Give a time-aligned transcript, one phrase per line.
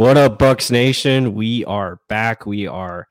[0.00, 1.34] What up, Bucs Nation?
[1.34, 2.46] We are back.
[2.46, 3.06] We are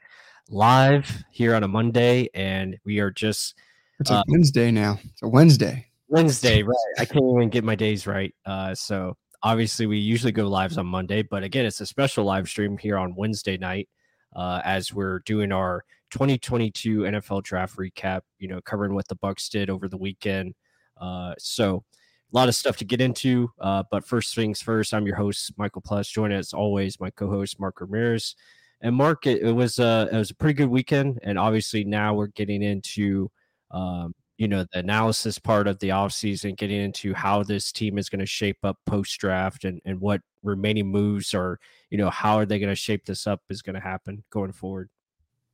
[0.49, 3.53] live here on a Monday, and we are just
[3.99, 4.97] It's a uh, Wednesday now.
[5.03, 5.85] It's a Wednesday.
[6.07, 6.75] Wednesday, right?
[6.97, 8.33] I can't even get my days right.
[8.43, 12.49] Uh, so obviously, we usually go lives on Monday, but again, it's a special live
[12.49, 13.87] stream here on Wednesday night
[14.35, 18.21] uh, as we're doing our 2022 NFL Draft recap.
[18.39, 20.55] You know, covering what the Bucs did over the weekend.
[20.99, 21.83] Uh, so
[22.31, 23.51] a lot of stuff to get into.
[23.59, 26.07] Uh, but first things first, I'm your host, Michael Plus.
[26.09, 28.35] Join as always, my co-host Mark Ramirez.
[28.81, 32.13] And Mark, it, it was a it was a pretty good weekend, and obviously now
[32.13, 33.29] we're getting into
[33.71, 38.09] um, you know the analysis part of the offseason, getting into how this team is
[38.09, 42.37] going to shape up post draft and and what remaining moves are you know how
[42.37, 44.89] are they going to shape this up is going to happen going forward.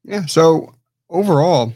[0.04, 0.26] Yeah.
[0.28, 0.76] So
[1.10, 1.74] overall,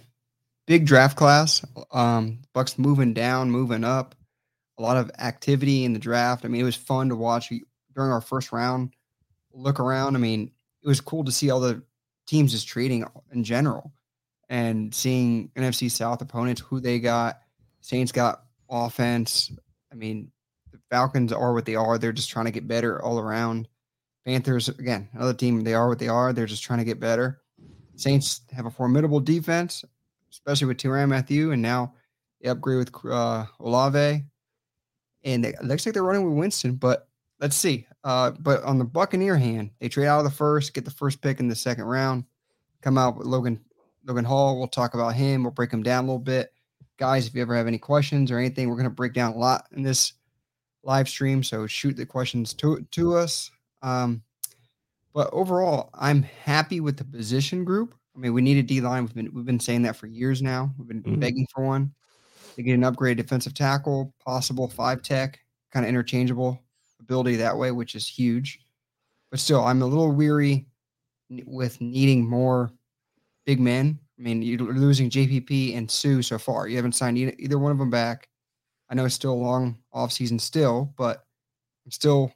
[0.67, 1.65] big draft class.
[1.91, 4.13] Um, Bucs moving down, moving up
[4.79, 6.45] a lot of activity in the draft.
[6.45, 7.51] I mean, it was fun to watch
[7.93, 8.93] during our first round.
[9.53, 10.15] Look around.
[10.15, 10.51] I mean,
[10.81, 11.83] it was cool to see all the
[12.25, 13.91] teams just trading in general
[14.47, 17.41] and seeing NFC South opponents who they got.
[17.81, 19.51] Saints got offense.
[19.91, 20.31] I mean,
[20.71, 21.97] the Falcons are what they are.
[21.97, 23.67] They're just trying to get better all around.
[24.25, 26.31] Panthers, again, another team, they are what they are.
[26.31, 27.41] They're just trying to get better.
[27.95, 29.83] Saints have a formidable defense,
[30.31, 31.93] especially with Tyrann Mathieu, and now
[32.41, 34.23] they upgrade with uh, Olave
[35.23, 37.07] and it looks like they're running with Winston, but
[37.39, 37.87] let's see.
[38.03, 41.21] Uh, but on the Buccaneer hand, they trade out of the first, get the first
[41.21, 42.23] pick in the second round,
[42.81, 43.59] come out with Logan
[44.05, 44.57] Logan Hall.
[44.57, 45.43] We'll talk about him.
[45.43, 46.53] We'll break him down a little bit.
[46.97, 49.37] Guys, if you ever have any questions or anything, we're going to break down a
[49.37, 50.13] lot in this
[50.83, 51.43] live stream.
[51.43, 53.51] So shoot the questions to to us.
[53.81, 54.23] Um,
[55.13, 57.95] but overall, I'm happy with the position group.
[58.15, 59.03] I mean, we need a D line.
[59.03, 60.73] We've been we've been saying that for years now.
[60.77, 61.19] We've been mm-hmm.
[61.19, 61.93] begging for one.
[62.59, 65.39] They get an upgrade defensive tackle, possible five tech,
[65.71, 66.61] kind of interchangeable
[66.99, 68.59] ability that way, which is huge.
[69.31, 70.67] But still, I'm a little weary
[71.45, 72.69] with needing more
[73.45, 73.97] big men.
[74.19, 76.67] I mean, you're losing JPP and Suh so far.
[76.67, 78.27] You haven't signed either, one of them back.
[78.89, 81.23] I know it's still a long offseason still, but
[81.85, 82.33] I'm still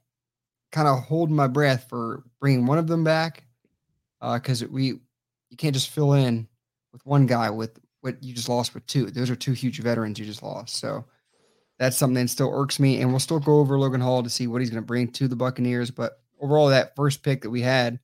[0.71, 3.43] kind of holding my breath for bringing one of them back
[4.21, 4.85] because uh, we
[5.49, 6.47] you can't just fill in
[6.93, 9.05] with one guy with what you just lost with two.
[9.05, 10.75] Those are two huge veterans you just lost.
[10.75, 11.05] So
[11.79, 13.01] that's something that still irks me.
[13.01, 15.27] And we'll still go over Logan Hall to see what he's going to bring to
[15.27, 15.89] the Buccaneers.
[15.89, 17.99] But overall, that first pick that we had,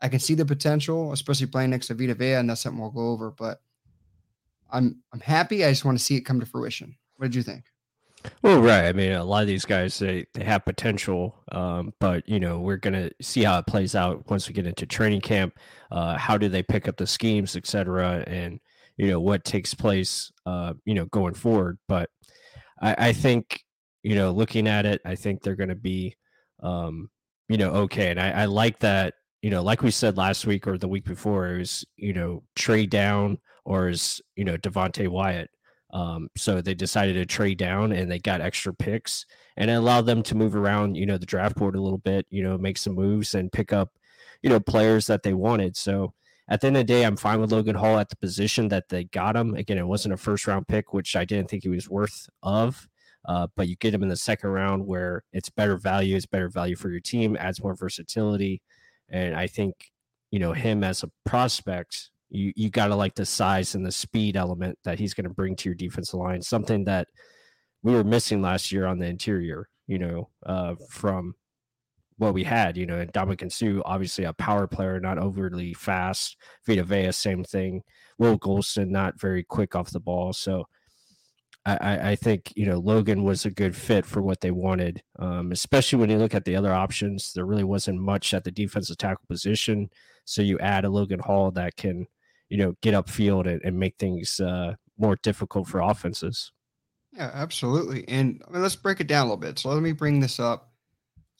[0.00, 2.90] I can see the potential, especially playing next to Vita Vea, and that's something we'll
[2.90, 3.32] go over.
[3.32, 3.60] But
[4.70, 5.64] I'm I'm happy.
[5.64, 6.96] I just want to see it come to fruition.
[7.16, 7.64] What did you think?
[8.42, 8.84] Well, right.
[8.84, 12.60] I mean, a lot of these guys they, they have potential, um, but you know
[12.60, 15.58] we're gonna see how it plays out once we get into training camp.
[15.90, 18.24] Uh, how do they pick up the schemes, etc.
[18.26, 18.60] And
[18.96, 22.10] you know what takes place uh you know going forward but
[22.80, 23.62] i i think
[24.02, 26.14] you know looking at it i think they're going to be
[26.62, 27.08] um
[27.48, 30.66] you know okay and I, I like that you know like we said last week
[30.66, 35.08] or the week before it was you know trade down or is you know Devonte
[35.08, 35.50] Wyatt
[35.92, 40.06] um so they decided to trade down and they got extra picks and it allowed
[40.06, 42.78] them to move around you know the draft board a little bit you know make
[42.78, 43.90] some moves and pick up
[44.42, 46.14] you know players that they wanted so
[46.52, 48.90] at the end of the day, I'm fine with Logan Hall at the position that
[48.90, 49.54] they got him.
[49.54, 52.86] Again, it wasn't a first round pick, which I didn't think he was worth of.
[53.26, 56.50] Uh, but you get him in the second round where it's better value, it's better
[56.50, 58.60] value for your team, adds more versatility.
[59.08, 59.92] And I think,
[60.30, 63.92] you know, him as a prospect, you you got to like the size and the
[63.92, 66.42] speed element that he's going to bring to your defensive line.
[66.42, 67.08] Something that
[67.82, 69.70] we were missing last year on the interior.
[69.86, 71.34] You know, uh, from
[72.22, 72.76] what we had.
[72.76, 76.36] You know, and Ndamukong Suh, obviously a power player, not overly fast.
[76.66, 77.82] Vita Vea, same thing.
[78.18, 80.32] Will Gholston, not very quick off the ball.
[80.32, 80.66] So
[81.64, 85.52] I, I think you know Logan was a good fit for what they wanted, um,
[85.52, 87.32] especially when you look at the other options.
[87.32, 89.90] There really wasn't much at the defensive tackle position,
[90.24, 92.06] so you add a Logan Hall that can,
[92.48, 96.50] you know, get upfield and, and make things uh, more difficult for offenses.
[97.12, 98.08] Yeah, absolutely.
[98.08, 99.58] And I mean, let's break it down a little bit.
[99.58, 100.71] So let me bring this up.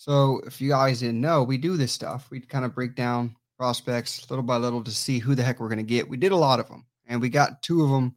[0.02, 2.26] So if you guys didn't know, we do this stuff.
[2.28, 5.68] We kind of break down prospects little by little to see who the heck we're
[5.68, 6.08] going to get.
[6.08, 8.16] We did a lot of them, and we got two of them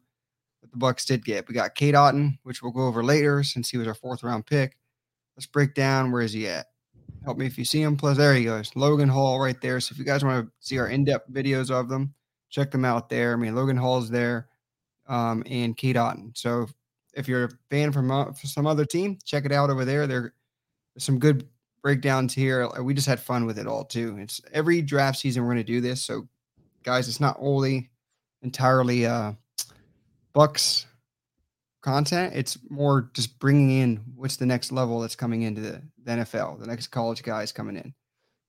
[0.62, 1.46] that the Bucs did get.
[1.46, 4.46] We got Cade Otton, which we'll go over later since he was our fourth round
[4.46, 4.76] pick.
[5.36, 6.66] Let's break down where is he at.
[7.22, 7.96] Help me if you see him.
[7.96, 9.78] Plus, there he goes, Logan Hall right there.
[9.78, 12.12] So if you guys want to see our in-depth videos of them,
[12.50, 13.32] check them out there.
[13.32, 14.48] I mean, Logan Hall is there,
[15.06, 16.36] um, and Cade Otton.
[16.36, 16.66] So
[17.14, 20.08] if you're a fan from, uh, some other team, check it out over there.
[20.08, 20.34] There,
[20.92, 21.48] there's some good
[21.86, 22.68] breakdowns here.
[22.82, 24.16] We just had fun with it all too.
[24.18, 26.02] It's every draft season we're going to do this.
[26.02, 26.26] So,
[26.82, 27.90] guys, it's not only
[28.42, 29.34] entirely uh,
[30.34, 30.86] Bucs
[31.82, 32.32] content.
[32.34, 36.58] It's more just bringing in what's the next level that's coming into the, the NFL,
[36.58, 37.94] the next college guys coming in.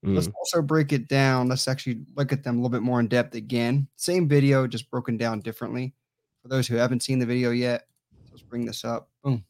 [0.04, 0.16] Mm.
[0.16, 1.48] Let's also break it down.
[1.48, 3.88] Let's actually look at them a little bit more in depth again.
[3.98, 5.94] Same video, just broken down differently.
[6.42, 7.86] For those who haven't seen the video yet,
[8.32, 9.12] let's bring this up.
[9.24, 9.46] Boom.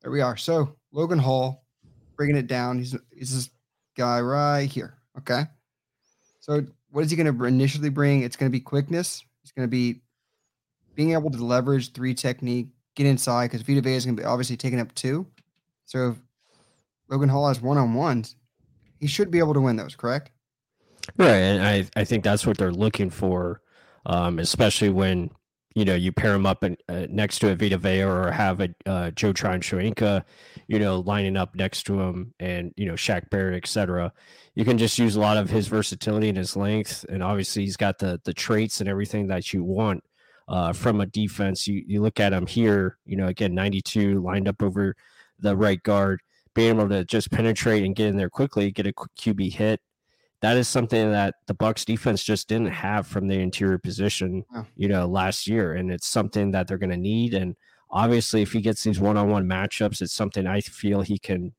[0.00, 0.38] There we are.
[0.38, 1.65] So Logan Hall,
[2.16, 2.78] breaking it down.
[2.78, 3.50] He's he's this
[3.96, 4.98] guy right here.
[5.18, 5.44] Okay.
[6.40, 8.22] So what is he going to initially bring?
[8.22, 9.24] It's going to be quickness.
[9.42, 10.00] It's going to be
[10.94, 14.26] being able to leverage three technique, get inside because Vita Vea is going to be
[14.26, 15.26] obviously taking up two.
[15.84, 16.16] So if
[17.08, 18.36] Logan Hall has one on ones,
[18.98, 20.30] he should be able to win those, correct?
[21.16, 23.60] Right, and I I think that's what they're looking for,
[24.06, 25.30] um, especially when
[25.76, 28.60] you know you pair him up and uh, next to a Vita Vea or have
[28.62, 30.24] a uh, Joe Tryon-Shoyinka,
[30.68, 34.10] you know, lining up next to him, and you know Shaq Barrett, etc.
[34.54, 37.76] You can just use a lot of his versatility and his length, and obviously he's
[37.76, 40.02] got the the traits and everything that you want
[40.48, 41.68] uh, from a defense.
[41.68, 44.96] You you look at him here, you know, again, 92 lined up over
[45.38, 46.22] the right guard,
[46.54, 49.82] being able to just penetrate and get in there quickly, get a QB hit.
[50.46, 54.44] That is something that the Bucs defense just didn't have from the interior position,
[54.76, 57.34] you know, last year, and it's something that they're going to need.
[57.34, 57.56] And
[57.90, 61.52] obviously, if he gets these one-on-one matchups, it's something I feel he can,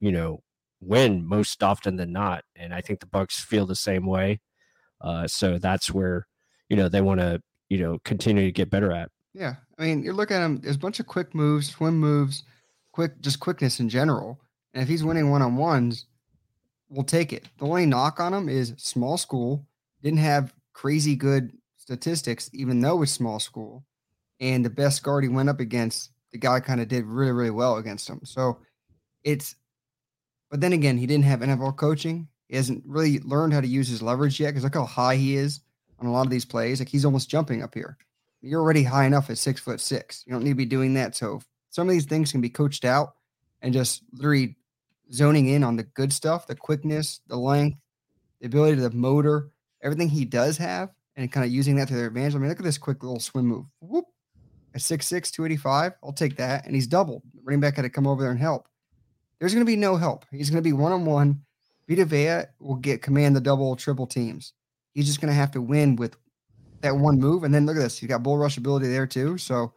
[0.00, 0.42] you know,
[0.80, 2.42] win most often than not.
[2.56, 4.40] And I think the Bucs feel the same way.
[5.00, 6.26] Uh, so that's where
[6.68, 9.12] you know they want to you know continue to get better at.
[9.32, 10.60] Yeah, I mean, you look at him.
[10.60, 12.42] There's a bunch of quick moves, swim moves,
[12.90, 14.40] quick, just quickness in general.
[14.72, 16.06] And if he's winning one on ones,
[16.94, 17.48] we'll take it.
[17.58, 19.66] The only knock on him is small school.
[20.02, 23.84] Didn't have crazy good statistics, even though it's small school.
[24.40, 27.50] And the best guard he went up against, the guy kind of did really, really
[27.50, 28.20] well against him.
[28.24, 28.58] So
[29.22, 29.56] it's,
[30.50, 32.28] but then again, he didn't have NFL coaching.
[32.48, 35.36] He hasn't really learned how to use his leverage yet because look how high he
[35.36, 35.60] is
[35.98, 36.80] on a lot of these plays.
[36.80, 37.96] Like he's almost jumping up here.
[38.40, 40.22] You're already high enough at six foot six.
[40.26, 41.16] You don't need to be doing that.
[41.16, 43.14] So some of these things can be coached out
[43.62, 44.56] and just literally
[45.12, 47.78] zoning in on the good stuff, the quickness, the length,
[48.40, 49.50] the ability to the motor,
[49.82, 52.34] everything he does have, and kind of using that to their advantage.
[52.34, 53.66] I mean, look at this quick little swim move.
[53.80, 54.06] Whoop.
[54.74, 56.66] At 6'6, 285, I'll take that.
[56.66, 57.22] And he's doubled.
[57.44, 58.66] Running back had to come over there and help.
[59.38, 60.24] There's going to be no help.
[60.32, 61.42] He's going to be one on one.
[61.88, 64.52] Vita Vea will get command the double, triple teams.
[64.92, 66.16] He's just going to have to win with
[66.80, 67.44] that one move.
[67.44, 67.98] And then look at this.
[67.98, 69.38] He's got bull rush ability there too.
[69.38, 69.72] So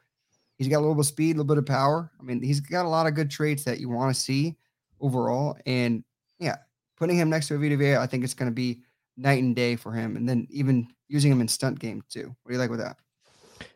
[0.58, 2.12] he's got a little bit of speed, a little bit of power.
[2.20, 4.58] I mean, he's got a lot of good traits that you want to see
[5.00, 5.58] overall.
[5.66, 6.04] And
[6.40, 6.58] yeah,
[6.98, 8.82] putting him next to a Vita Vea, I think it's going to be
[9.18, 10.16] night and day for him.
[10.16, 12.36] And then even using him in stunt game too.
[12.44, 12.98] What do you like with that?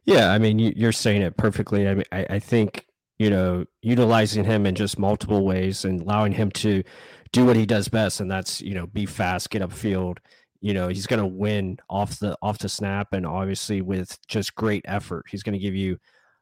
[0.05, 1.87] Yeah, I mean, you, are saying it perfectly.
[1.87, 2.85] I mean, I, I think
[3.17, 6.83] you know utilizing him in just multiple ways and allowing him to
[7.31, 10.17] do what he does best, and that's you know be fast, get upfield,
[10.61, 14.55] you know he's going to win off the off the snap and obviously with just
[14.55, 15.97] great effort he's going to give you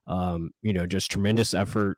[0.08, 1.98] um you know just tremendous effort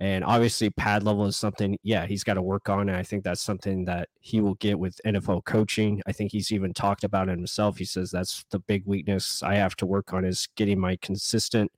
[0.00, 3.24] and obviously pad level is something yeah he's got to work on and i think
[3.24, 7.28] that's something that he will get with nfl coaching i think he's even talked about
[7.28, 10.78] it himself he says that's the big weakness i have to work on is getting
[10.78, 11.70] my consistent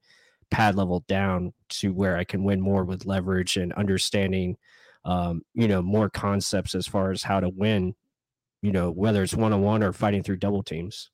[0.51, 4.57] pad level down to where i can win more with leverage and understanding
[5.05, 7.95] um, you know more concepts as far as how to win
[8.63, 11.11] you know, whether it's one on one or fighting through double teams.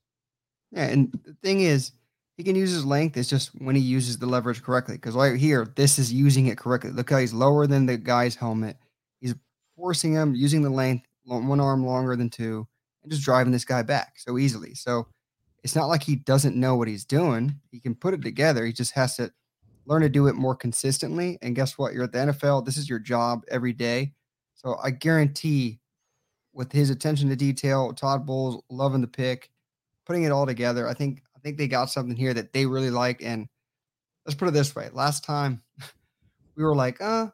[0.71, 1.91] Yeah, and the thing is,
[2.37, 3.17] he can use his length.
[3.17, 4.95] It's just when he uses the leverage correctly.
[4.95, 6.91] Because right here, this is using it correctly.
[6.91, 8.77] Look how he's lower than the guy's helmet.
[9.19, 9.33] He's
[9.75, 12.67] forcing him using the length, one arm longer than two,
[13.03, 14.75] and just driving this guy back so easily.
[14.75, 15.07] So
[15.63, 17.59] it's not like he doesn't know what he's doing.
[17.71, 18.65] He can put it together.
[18.65, 19.31] He just has to
[19.85, 21.39] learn to do it more consistently.
[21.41, 21.93] And guess what?
[21.93, 22.65] You're at the NFL.
[22.65, 24.13] This is your job every day.
[24.53, 25.79] So I guarantee
[26.53, 29.49] with his attention to detail, Todd Bowles loving the pick,
[30.05, 30.87] putting it all together.
[30.87, 33.21] I think think they got something here that they really liked.
[33.21, 33.47] And
[34.25, 35.61] let's put it this way: last time
[36.55, 37.27] we were like, "Uh,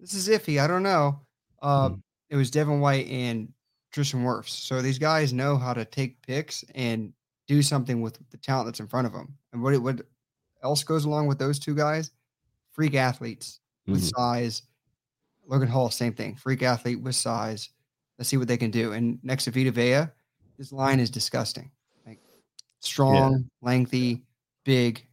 [0.00, 0.60] this is iffy.
[0.60, 1.20] I don't know."
[1.62, 1.98] Uh, mm-hmm.
[2.30, 3.52] It was Devin White and
[3.92, 4.50] Tristan Wirfs.
[4.50, 7.12] So these guys know how to take picks and
[7.46, 9.34] do something with the talent that's in front of them.
[9.52, 10.02] And what what
[10.62, 12.10] else goes along with those two guys?
[12.72, 14.20] Freak athletes with mm-hmm.
[14.20, 14.62] size.
[15.46, 16.34] Logan Hall, same thing.
[16.34, 17.70] Freak athlete with size.
[18.18, 18.92] Let's see what they can do.
[18.92, 20.08] And next to Vita Vea,
[20.58, 21.70] this line is disgusting.
[22.78, 23.38] Like strong, yeah.
[23.68, 24.24] lengthy,
[24.64, 25.06] big.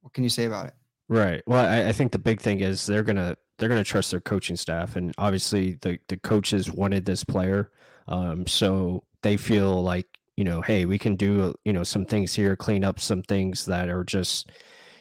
[0.00, 0.74] What can you say about it?
[1.08, 1.42] Right.
[1.46, 4.56] Well, I, I, think the big thing is they're gonna they're gonna trust their coaching
[4.56, 7.70] staff, and obviously the the coaches wanted this player,
[8.08, 12.34] um, so they feel like you know, hey, we can do you know some things
[12.34, 14.50] here, clean up some things that are just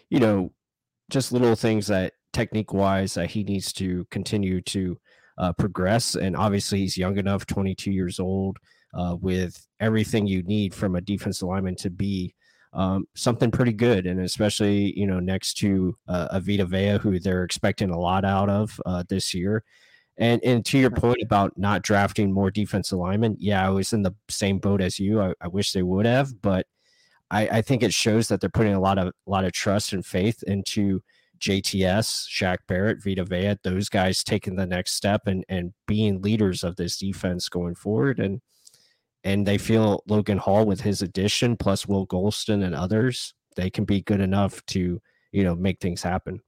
[0.10, 0.52] you know
[1.10, 4.98] just little things that technique wise that he needs to continue to
[5.38, 6.16] uh, progress.
[6.16, 8.58] And obviously, he's young enough, 22 years old,
[8.94, 12.34] uh, with everything you need from a defensive lineman to be
[12.74, 14.06] um, something pretty good.
[14.06, 18.50] And especially, you know, next to uh, Avita Vea, who they're expecting a lot out
[18.50, 19.64] of uh, this year.
[20.18, 24.02] And and to your point about not drafting more defensive linemen, yeah, I was in
[24.02, 25.22] the same boat as you.
[25.22, 26.68] I, I wish they would have, but
[27.32, 29.92] I, I think it shows that they're putting a lot of a lot of trust
[29.92, 31.02] and faith into
[31.40, 36.64] JTS, Shaq Barrett, Vita Vea, those guys taking the next step and and being leaders
[36.64, 38.20] of this defense going forward.
[38.20, 38.42] And
[39.26, 43.84] and they feel Logan Hall with his addition plus Will Gholston and others, they can
[43.84, 45.02] be good enough to,
[45.32, 46.40] you know, make things happen.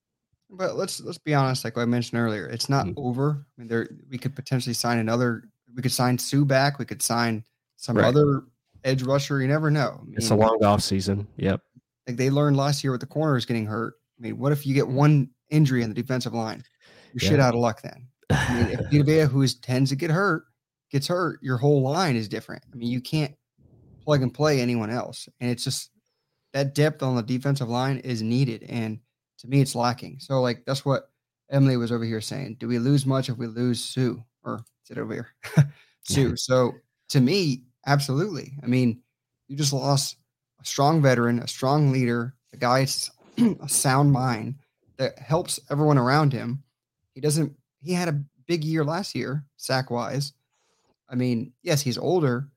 [0.50, 3.06] But let's let's be honest, like I mentioned earlier, it's not mm-hmm.
[3.06, 3.46] over.
[3.58, 5.50] I mean, there we could potentially sign another.
[5.76, 6.80] We could sign Suh back.
[6.80, 7.44] We could sign
[7.76, 8.06] some right.
[8.06, 8.44] other
[8.86, 9.42] edge rusher.
[9.42, 10.00] You never know.
[10.00, 11.28] I mean, it's a long off season.
[11.38, 11.60] Yep.
[12.08, 13.96] Like they learned last year with the corners getting hurt.
[14.18, 16.64] I mean, what if you get one injury in the defensive line?
[17.14, 17.30] You're yeah.
[17.30, 18.08] shit out of luck then.
[18.30, 20.46] I mean, if Udavia, who is, tends to get hurt,
[20.92, 22.64] gets hurt, your whole line is different.
[22.72, 23.34] I mean, you can't
[24.04, 25.28] plug and play anyone else.
[25.40, 25.92] And it's just
[26.54, 28.64] that depth on the defensive line is needed.
[28.64, 29.00] And
[29.40, 30.18] to me, it's lacking.
[30.20, 31.10] So, like, that's what
[31.52, 32.58] Emily was over here saying.
[32.60, 34.16] Do we lose much if we lose Suh?
[34.44, 35.30] Or is it over here?
[36.04, 36.32] Suh.
[36.38, 36.74] So,
[37.10, 38.54] to me, absolutely.
[38.64, 39.02] I mean,
[39.48, 40.18] you just lost
[40.62, 42.88] a strong veteran, a strong leader, a guy
[43.38, 44.56] a sound mind
[44.98, 46.64] that helps everyone around him.
[47.14, 50.34] He doesn't, he had a big year last year, sack wise.
[51.10, 52.50] I mean, yes, he's older.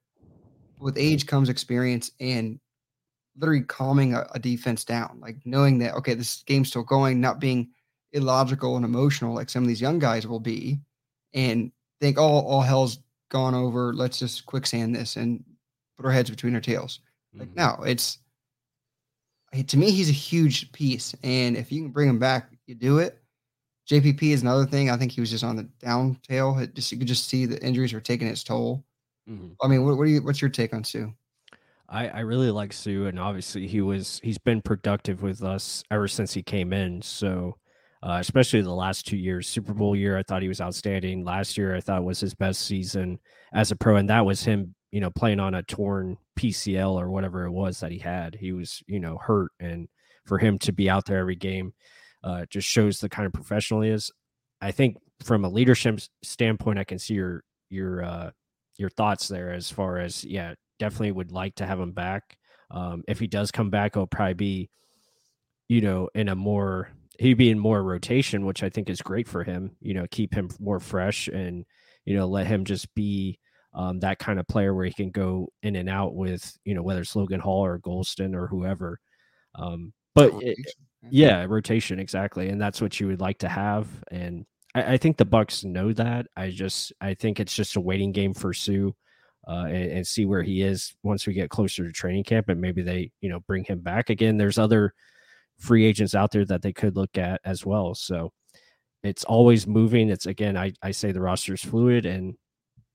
[0.78, 2.58] with age comes experience and
[3.36, 7.38] literally calming a, a, defense down, like knowing that, okay, this game's still going, not
[7.38, 7.70] being
[8.12, 10.80] illogical and emotional like some of these young guys will be,
[11.34, 12.98] and think, oh, all hell's
[13.30, 13.94] gone over.
[13.94, 15.44] Let's just quicksand this and
[15.96, 17.00] put our heads between our tails.
[17.34, 17.58] Like, mm-hmm.
[17.58, 18.18] no, it's
[19.66, 21.14] to me, he's a huge piece.
[21.22, 23.19] And if you can bring him back, you do it.
[23.90, 24.88] JPP is another thing.
[24.88, 26.56] I think he was just on the down tail.
[26.58, 28.84] It just you could just see the injuries were taking its toll.
[29.28, 29.48] Mm-hmm.
[29.60, 30.22] I mean, what, what, are you?
[30.22, 31.06] What's your take on Suh?
[31.88, 36.06] I, I really like Suh, and obviously he was he's been productive with us ever
[36.06, 37.02] since he came in.
[37.02, 37.56] So,
[38.04, 41.24] uh, especially the last two years, Super Bowl year, I thought he was outstanding.
[41.24, 43.18] Last year, I thought was his best season
[43.52, 47.10] as a pro, and that was him, you know, playing on a torn PCL or
[47.10, 48.36] whatever it was that he had.
[48.36, 49.88] He was, you know, hurt, and
[50.26, 51.72] for him to be out there every game
[52.22, 54.10] uh, just shows the kind of professional he is.
[54.60, 58.30] I think from a leadership standpoint, I can see your your uh,
[58.76, 62.36] your thoughts there as far as yeah, definitely would like to have him back.
[62.70, 64.70] Um, if he does come back, he'll probably be,
[65.68, 69.28] you know, in a more he'd be in more rotation, which I think is great
[69.28, 69.76] for him.
[69.80, 71.64] You know, keep him more fresh and
[72.04, 73.38] you know let him just be
[73.74, 76.82] um, that kind of player where he can go in and out with, you know,
[76.82, 78.98] whether it's Logan Hall or Gholston or whoever.
[79.54, 80.32] Um, but
[81.08, 83.88] yeah, rotation exactly, and that's what you would like to have.
[84.10, 86.26] And I, I, think the Bucs know that.
[86.36, 88.90] I just I think it's just a waiting game for Suh.
[89.48, 92.60] Uh, and, and, see where he is once we get closer to training camp, and
[92.60, 94.36] maybe they, you know, bring him back again.
[94.36, 94.92] There's other
[95.58, 97.94] free agents out there that they could look at as well.
[97.94, 98.32] So
[99.02, 100.10] it's always moving.
[100.10, 102.34] It's again, I, I say the roster is fluid, and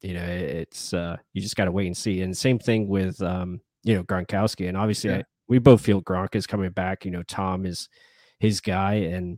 [0.02, 2.22] you know, it's uh, you just got to wait and see.
[2.22, 5.18] And same thing with um, you know Gronkowski, and obviously yeah.
[5.18, 7.06] I, we both feel Gronk is coming back.
[7.06, 7.90] You know, Tom is
[8.40, 9.38] his guy, and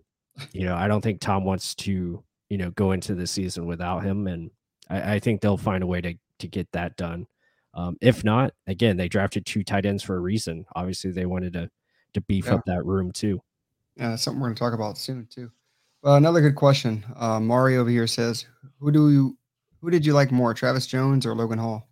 [0.51, 4.03] you know I don't think Tom wants to you know go into the season without
[4.03, 4.51] him, and
[4.89, 7.27] I, I think they'll find a way to to get that done.
[7.73, 10.65] Um, if not, again, they drafted two tight ends for a reason.
[10.75, 11.69] Obviously, they wanted to
[12.13, 12.55] to beef yeah.
[12.55, 13.41] up that room too.
[13.95, 15.51] Yeah, that's something we're going to talk about soon too.
[16.03, 17.03] Well, another good question.
[17.15, 18.45] Uh, Mario over here says,
[18.79, 19.37] "Who do you
[19.81, 21.87] who did you like more, Travis Jones or Logan Hall?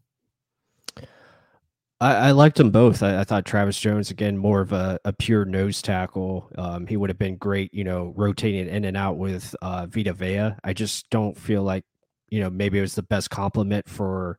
[2.06, 3.02] I, I liked them both.
[3.02, 6.52] I, I, thought Travis Jones again more of a, a pure nose tackle.
[6.56, 10.14] Um, he would have been great, you know, rotating in and out with uh, Vita
[10.14, 10.52] Vea.
[10.64, 11.84] I just don't feel like,
[12.30, 14.38] you know, maybe it was the best compliment for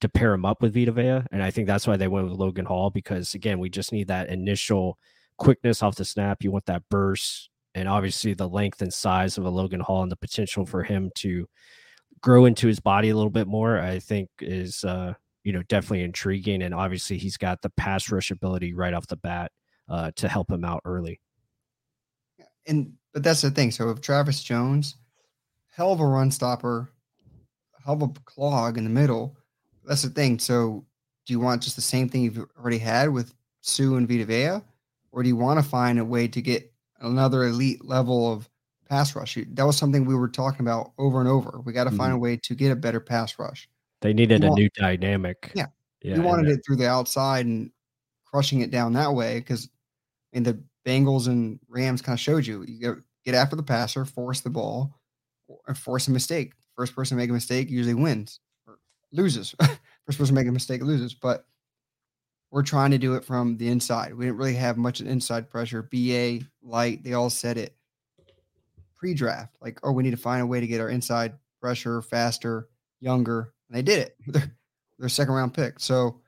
[0.00, 2.38] to pair him up with Vita Vea, and I think that's why they went with
[2.38, 4.98] Logan Hall because again, we just need that initial
[5.38, 6.42] quickness off the snap.
[6.42, 10.10] You want that burst, and obviously the length and size of a Logan Hall and
[10.10, 11.48] the potential for him to
[12.20, 13.78] grow into his body a little bit more.
[13.78, 15.14] I think is uh,
[15.44, 19.16] you know definitely intriguing, and obviously he's got the pass rush ability right off the
[19.16, 19.52] bat
[19.88, 21.20] uh, to help him out early.
[22.66, 23.70] And but that's the thing.
[23.70, 24.96] So if Travis Jones,
[25.70, 26.90] hell of a run stopper,
[27.84, 29.36] hell of a clog in the middle.
[29.86, 30.38] That's the thing.
[30.38, 30.84] So
[31.26, 34.62] do you want just the same thing you've already had with Suh and Vita Vea?
[35.14, 38.50] or do you want to find a way to get another elite level of
[38.88, 39.38] pass rush?
[39.52, 41.60] That was something we were talking about over and over.
[41.64, 41.98] We got to mm-hmm.
[41.98, 43.68] find a way to get a better pass rush.
[44.00, 45.52] They needed you a want, new dynamic.
[45.54, 45.66] Yeah.
[46.02, 47.70] yeah you wanted it through the outside and
[48.24, 49.68] crushing it down that way because
[50.32, 53.62] I mean the Bengals and Rams kind of showed you you get, get after the
[53.62, 54.94] passer, force the ball,
[55.48, 56.52] and uh, force a mistake.
[56.76, 58.78] First person to make a mistake usually wins or
[59.12, 59.54] loses.
[60.06, 61.14] First person to make a mistake loses.
[61.14, 61.46] But
[62.50, 64.14] we're trying to do it from the inside.
[64.14, 65.82] We didn't really have much inside pressure.
[65.82, 67.76] BA, Licht, they all said it
[68.96, 69.56] pre-draft.
[69.60, 72.68] Like, oh, we need to find a way to get our inside pressure faster,
[73.00, 73.53] younger.
[73.68, 74.50] And they did it.
[74.98, 75.80] Their second round pick.
[75.80, 76.20] So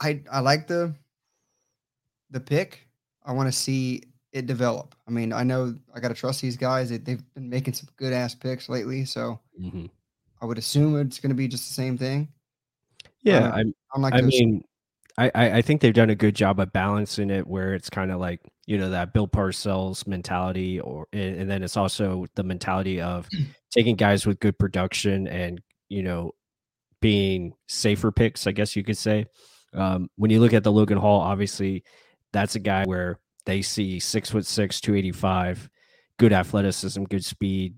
[0.00, 0.94] I I like the
[2.30, 2.86] the pick.
[3.24, 4.94] I want to see it develop.
[5.06, 6.90] I mean, I know I got to trust these guys.
[6.90, 9.86] They, have been making some good ass picks lately, so mm-hmm.
[10.40, 12.28] I would assume it's going to be just the same thing.
[13.22, 14.64] Yeah, I'm, I'm like I mean,
[15.18, 18.20] I, I think they've done a good job of balancing it where it's kind of
[18.20, 23.28] like you know that Bill Parcells mentality, or and then it's also the mentality of
[23.70, 26.32] taking guys with good production and you know
[27.00, 29.26] being safer picks, I guess you could say.
[29.74, 31.84] Um, when you look at the Logan Hall, obviously
[32.32, 35.68] that's a guy where they see six foot six, two eighty five,
[36.18, 37.74] good athleticism, good speed,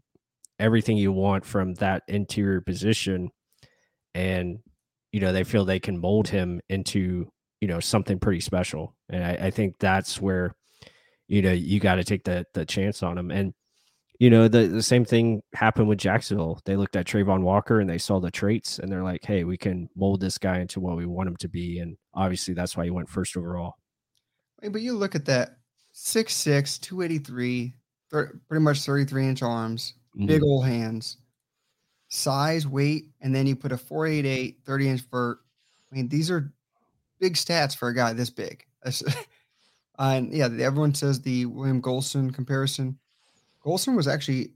[0.59, 3.30] everything you want from that interior position,
[4.15, 4.61] and
[5.13, 7.30] you know they feel they can mold him into
[7.61, 8.95] you know something pretty special.
[9.08, 10.54] And i, I think that's where
[11.28, 13.30] you know you got to take the the chance on him.
[13.30, 13.52] And
[14.21, 17.91] you know the, the same thing happened with jacksonville they looked at Travon walker and
[17.91, 20.97] they saw the traits and they're like hey we can mold this guy into what
[20.97, 23.75] we want him to be and obviously that's why he went first overall
[24.71, 25.56] but you look at that
[25.95, 27.75] 6'6 283
[28.09, 30.26] pretty much 33 inch arms mm-hmm.
[30.26, 31.17] big old hands
[32.11, 35.39] size, weight, and then you put a 488, 30 inch vert.
[35.91, 36.52] I mean, these are
[37.19, 38.65] big stats for a guy this big.
[39.99, 42.99] and yeah, everyone says the William Gholston comparison.
[43.64, 44.52] Gholston was actually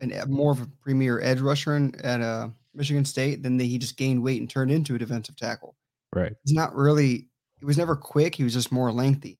[0.00, 3.78] an, more of a premier edge rusher in, at uh, Michigan State than the, he
[3.78, 5.74] just gained weight and turned into a defensive tackle.
[6.12, 6.32] Right.
[6.44, 7.28] He's not really,
[7.58, 8.34] he was never quick.
[8.34, 9.38] He was just more lengthy.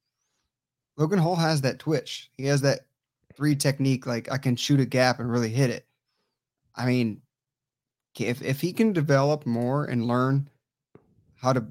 [0.97, 2.31] Logan Hall has that twitch.
[2.37, 2.81] He has that
[3.37, 5.87] three technique, like I can shoot a gap and really hit it.
[6.77, 7.21] I mean,
[8.19, 10.49] if if he can develop more and learn
[11.37, 11.67] how to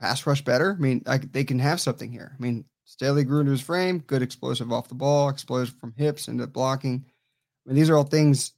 [0.00, 2.34] pass rush better, I mean, I, they can have something here.
[2.34, 6.28] I mean, Staley grew into his frame, good explosive off the ball, explosive from hips
[6.28, 7.04] into blocking.
[7.04, 8.52] I mean, these are all things,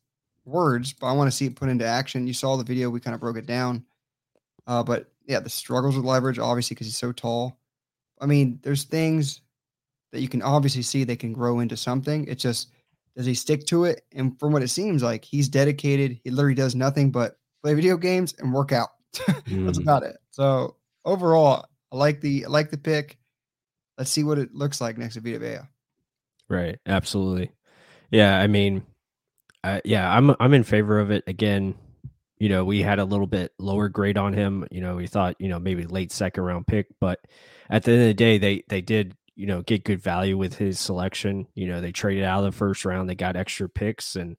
[0.45, 2.27] words, but I want to see it put into action.
[2.27, 3.85] You saw the video, we kind of broke it down.
[4.67, 7.59] Uh, but yeah, the struggles with leverage, obviously, because he's so tall.
[8.21, 9.41] I mean, there's things
[10.13, 12.27] that you can obviously see they can grow into something.
[12.29, 12.69] It's just
[13.17, 14.05] does he stick to it?
[14.13, 16.21] And from what it seems like, he's dedicated.
[16.23, 18.91] He literally does nothing but play video games and work out.
[19.27, 19.83] That's mm.
[19.83, 20.19] about it.
[20.31, 23.18] So overall, I like the I like the pick.
[23.99, 25.59] Let's see what it looks like next to Vita Vea.
[26.49, 26.79] Right.
[26.87, 27.51] Absolutely.
[28.11, 28.39] Yeah.
[28.39, 28.87] I mean,
[29.85, 31.25] yeah, I'm I'm in favor of it.
[31.27, 31.75] Again,
[32.39, 34.67] you know, we had a little bit lower grade on him.
[34.71, 37.19] You know, we thought, you know, maybe late second round pick, but
[37.69, 40.57] at the end of the day, they they did you know, get good value with
[40.57, 41.47] his selection.
[41.55, 44.37] You know, they traded out of the first round, they got extra picks, and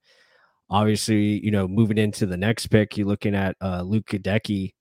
[0.69, 4.73] obviously, you know, moving into the next pick, you're looking at uh, Luke Goedeke,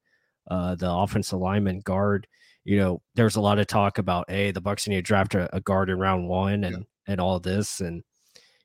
[0.51, 2.27] uh, the offensive lineman guard.
[2.68, 5.54] You know, there's a lot of talk about, hey, the Bucs need to draft a,
[5.57, 7.12] a guard in round one, and yeah.
[7.12, 8.02] and all this, and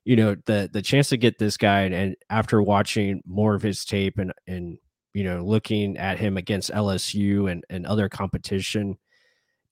[0.04, 3.62] you know, the the chance to get this guy, and, and after watching more of
[3.62, 4.78] his tape, and and
[5.14, 8.98] you know, looking at him against LSU and and other competition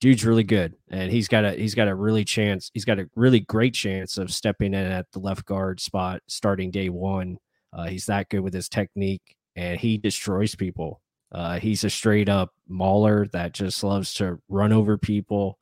[0.02, 3.08] dude's really good and he's got a he's got a really chance he's got a
[3.16, 7.38] really great chance of stepping in at the left guard spot starting day one
[7.72, 11.00] uh, he's that good with his technique and he destroys people
[11.32, 15.58] uh, he's a straight up mauler that just loves to run over people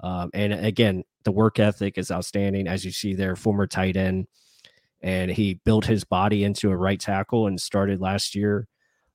[0.00, 4.26] um, and again the work ethic is outstanding as you see there former tight end
[5.04, 8.66] and he built his body into a right tackle and started last year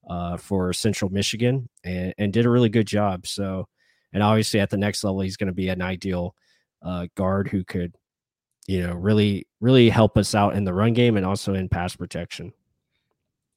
[0.07, 3.25] uh, for Central Michigan and, and did a really good job.
[3.25, 3.67] So,
[4.13, 6.35] and obviously at the next level, he's going to be an ideal
[6.83, 7.95] uh, guard who could,
[8.67, 11.95] you know, really, really help us out in the run game and also in pass
[11.95, 12.53] protection.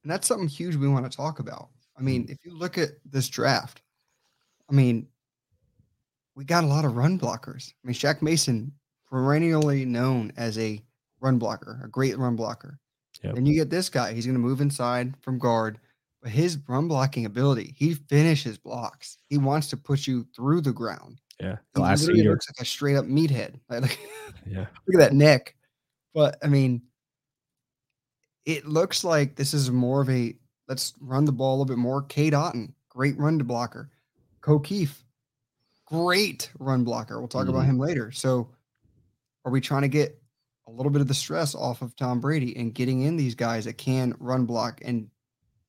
[0.03, 1.69] And that's something huge we want to talk about.
[1.97, 3.81] I mean, if you look at this draft,
[4.69, 5.07] I mean,
[6.35, 7.71] we got a lot of run blockers.
[7.83, 8.71] I mean, Shaq Mason,
[9.09, 10.81] perennially known as a
[11.21, 12.79] run blocker, a great run blocker.
[13.23, 13.37] Yep.
[13.37, 15.79] And you get this guy, he's going to move inside from guard,
[16.21, 19.17] but his run blocking ability, he finishes blocks.
[19.29, 21.21] He wants to push you through the ground.
[21.39, 21.57] Yeah.
[21.73, 23.59] Glass he looks like a straight up meathead.
[23.69, 23.99] Like,
[24.45, 24.65] yeah.
[24.87, 25.55] Look at that neck.
[26.13, 26.81] But I mean,
[28.45, 30.35] it looks like this is more of a
[30.67, 32.01] let's run the ball a little bit more.
[32.03, 33.89] Cade Otton, great run to blocker.
[34.41, 34.61] Ko
[35.85, 37.19] great run blocker.
[37.19, 37.49] We'll talk mm-hmm.
[37.49, 38.11] about him later.
[38.11, 38.49] So,
[39.45, 40.21] are we trying to get
[40.67, 43.65] a little bit of the stress off of Tom Brady and getting in these guys
[43.65, 45.09] that can run block and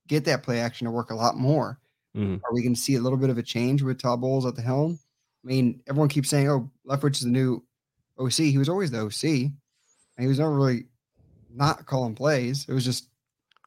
[0.06, 1.80] get that play action to work a lot more?
[2.16, 2.36] Mm-hmm.
[2.44, 4.54] Are we going to see a little bit of a change with Todd Bowles at
[4.54, 4.98] the helm?
[5.44, 7.64] I mean, everyone keeps saying, "Oh, Leftwich is the new
[8.18, 9.52] OC." He was always the OC, and
[10.18, 10.86] he was never really
[11.52, 12.66] not calling plays.
[12.68, 13.08] It was just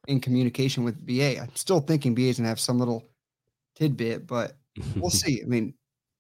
[0.08, 1.39] in communication with BA.
[1.39, 3.04] I'm still thinking BA is going to have some little
[3.76, 4.56] tidbit, but
[4.96, 5.41] we'll see.
[5.41, 5.74] I mean,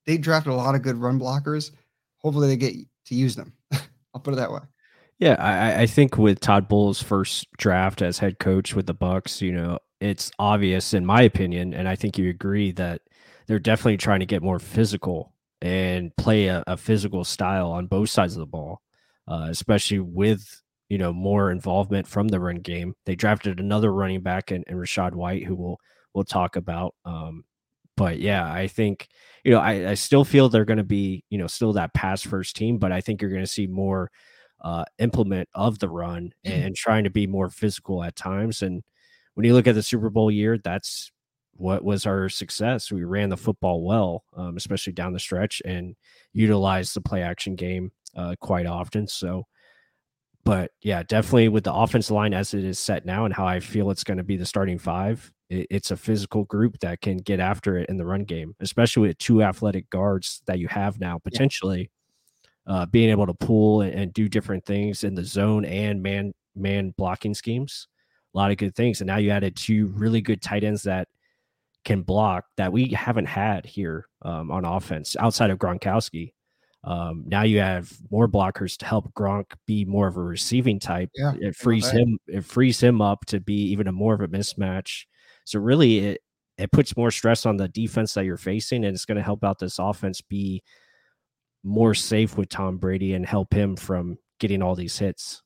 [0.05, 1.71] they drafted a lot of good run blockers.
[2.19, 3.53] Hopefully, they get to use them.
[4.13, 4.59] I'll put it that way.
[5.19, 9.41] Yeah, I, I think with Todd Bowles' first draft as head coach with the Bucs,
[9.41, 13.01] you know, it's obvious in my opinion, and I think you agree that
[13.47, 18.09] they're definitely trying to get more physical and play a, a physical style on both
[18.09, 18.81] sides of the ball,
[19.27, 22.95] uh, especially with you know more involvement from the run game.
[23.05, 25.77] They drafted another running back and, in Rachaad White, who we'll
[26.13, 26.95] we'll talk about.
[27.05, 27.43] Um,
[27.95, 29.07] but yeah, I think
[29.43, 32.21] you know I, I still feel they're going to be you know still that pass
[32.21, 34.11] first team, but I think you're going to see more
[34.61, 36.67] uh, implement of the run and, mm-hmm.
[36.67, 38.61] and trying to be more physical at times.
[38.61, 38.83] And
[39.35, 41.11] when you look at the Super Bowl year, that's
[41.53, 42.91] what was our success.
[42.91, 45.95] We ran the football well, um, especially down the stretch, and
[46.33, 49.07] utilized the play action game uh, quite often.
[49.07, 49.45] So
[50.43, 53.59] but yeah, definitely with the offensive line as it is set now and how I
[53.59, 57.17] feel it's going to be the starting five, it, it's a physical group that can
[57.17, 60.99] get after it in the run game, especially with two athletic guards that you have
[60.99, 61.79] now potentially.
[61.79, 61.87] Yeah.
[62.65, 66.33] Uh, being able to pull and, and, do different things in the zone and man
[66.53, 67.87] man blocking schemes,
[68.33, 68.99] a lot of good things.
[68.99, 71.07] And now you added two really good tight ends that
[71.85, 76.33] can block that we haven't had here um, on offense outside of Gronkowski.
[76.87, 81.09] Um, now you have more blockers to help Gronk be more of a receiving type.
[81.13, 82.17] Yeah, it frees him.
[82.27, 85.03] It frees him up to be even a more of a mismatch.
[85.43, 86.21] So really, it
[86.57, 89.43] it puts more stress on the defense that you're facing, and it's going to help
[89.43, 90.63] out this offense be
[91.61, 95.43] more safe with Tom Brady and help him from getting all these hits.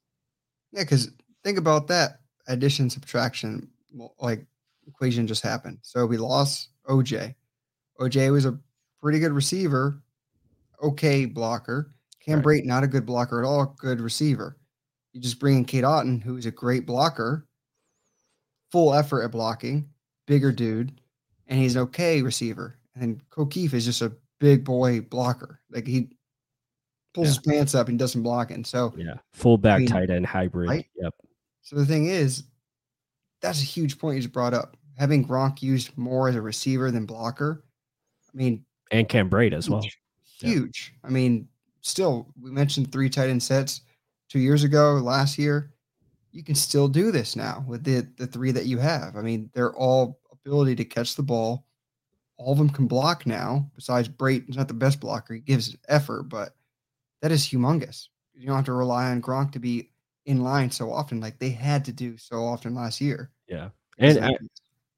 [0.71, 1.09] Yeah, because
[1.43, 3.67] think about that addition subtraction
[4.19, 4.45] like
[4.87, 5.79] equation just happened.
[5.81, 7.33] So we lost OJ.
[7.99, 8.59] OJ was a
[9.01, 10.00] pretty good receiver
[10.81, 11.93] okay blocker.
[12.23, 12.61] Cam right.
[12.61, 14.57] Brate, not a good blocker at all, good receiver.
[15.13, 17.47] You just bring in Cade Otton, who is a great blocker,
[18.71, 19.89] full effort at blocking,
[20.27, 21.01] bigger dude,
[21.47, 22.77] and he's an okay receiver.
[22.95, 25.59] And Ko Kieft is just a big boy blocker.
[25.71, 26.09] Like he
[27.13, 27.31] pulls yeah.
[27.31, 28.65] his pants up and doesn't block it.
[28.65, 30.69] so yeah, fullback I mean, tight end hybrid.
[30.69, 30.85] Right?
[30.95, 31.13] Yep.
[31.61, 32.43] So the thing is,
[33.41, 34.77] that's a huge point you just brought up.
[34.97, 37.65] Having Gronk used more as a receiver than blocker.
[38.33, 39.83] I mean, and Cam Brate as well
[40.41, 40.93] huge.
[40.93, 41.07] Yeah.
[41.07, 41.47] I mean,
[41.81, 43.81] still, we mentioned three tight end sets
[44.29, 45.73] two years ago, last year.
[46.31, 49.17] You can still do this now with the the three that you have.
[49.17, 51.65] I mean, they're all ability to catch the ball.
[52.37, 53.69] All of them can block now.
[53.75, 56.55] Besides, Brate not the best blocker; he gives effort, but
[57.21, 58.07] that is humongous.
[58.33, 59.91] You don't have to rely on Gronk to be
[60.25, 63.31] in line so often, like they had to do so often last year.
[63.47, 64.31] Yeah, and I,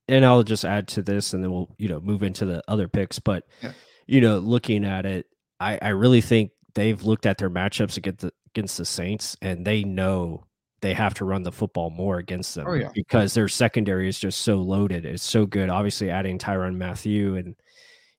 [0.08, 2.88] and I'll just add to this, and then we'll you know move into the other
[2.88, 3.20] picks.
[3.20, 3.72] But yeah.
[4.08, 5.26] you know, looking at it,
[5.64, 9.66] I, I really think they've looked at their matchups against the, against the Saints and
[9.66, 10.46] they know
[10.82, 12.90] they have to run the football more against them oh, yeah.
[12.94, 15.06] because their secondary is just so loaded.
[15.06, 15.70] It's so good.
[15.70, 17.56] Obviously, adding Tyrann Mathieu and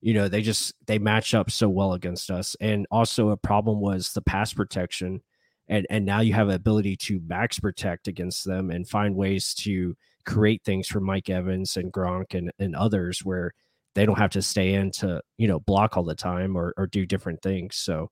[0.01, 2.57] you know they just they match up so well against us.
[2.61, 5.21] And also a problem was the pass protection,
[5.69, 9.53] and and now you have the ability to max protect against them and find ways
[9.57, 13.53] to create things for Mike Evans and Gronk and and others where
[13.95, 16.87] they don't have to stay in to you know block all the time or, or
[16.87, 17.77] do different things.
[17.77, 18.11] So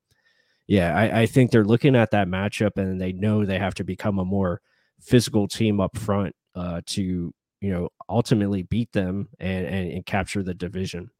[0.68, 3.84] yeah I, I think they're looking at that matchup and they know they have to
[3.84, 4.60] become a more
[5.00, 10.42] physical team up front uh, to you know ultimately beat them and, and, and capture
[10.42, 11.10] the division.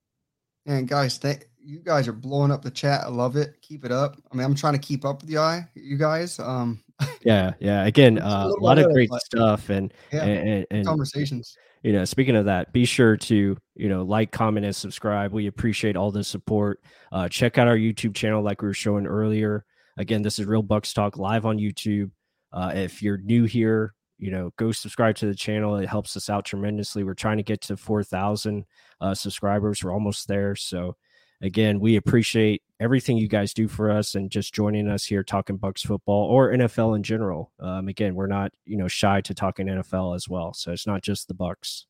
[0.67, 3.03] And guys th- you guys are blowing up the chat.
[3.05, 3.55] I love it.
[3.63, 4.17] Keep it up.
[4.31, 6.83] I mean i'm trying to keep up with you, you guys um.
[7.25, 11.93] Yeah yeah again uh, a, lot of great stuff and, yeah, and, and conversations you
[11.93, 15.33] know, speaking of that, be sure to, you know, like, comment, and subscribe.
[15.33, 16.81] We appreciate all the support.
[17.11, 19.65] Uh, check out our YouTube channel, like we were showing earlier.
[19.99, 22.11] Again, this is Real Bucs Talk live on YouTube.
[22.53, 25.77] Uh, if you're new here, you know, go subscribe to the channel.
[25.77, 27.03] It helps us out tremendously.
[27.03, 28.65] We're trying to get to 4,000
[29.01, 29.83] uh, subscribers.
[29.83, 30.55] We're almost there.
[30.55, 30.97] So,
[31.43, 35.59] again, we appreciate everything you guys do for us and just joining us here talking
[35.59, 37.53] Bucs football or NFL in general.
[37.61, 41.03] Um, again, we're not you know shy to talking NFL as well, so it's not
[41.03, 41.85] just the Bucs.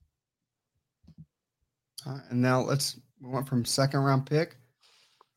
[2.07, 4.57] Uh, and now let's we went from second round pick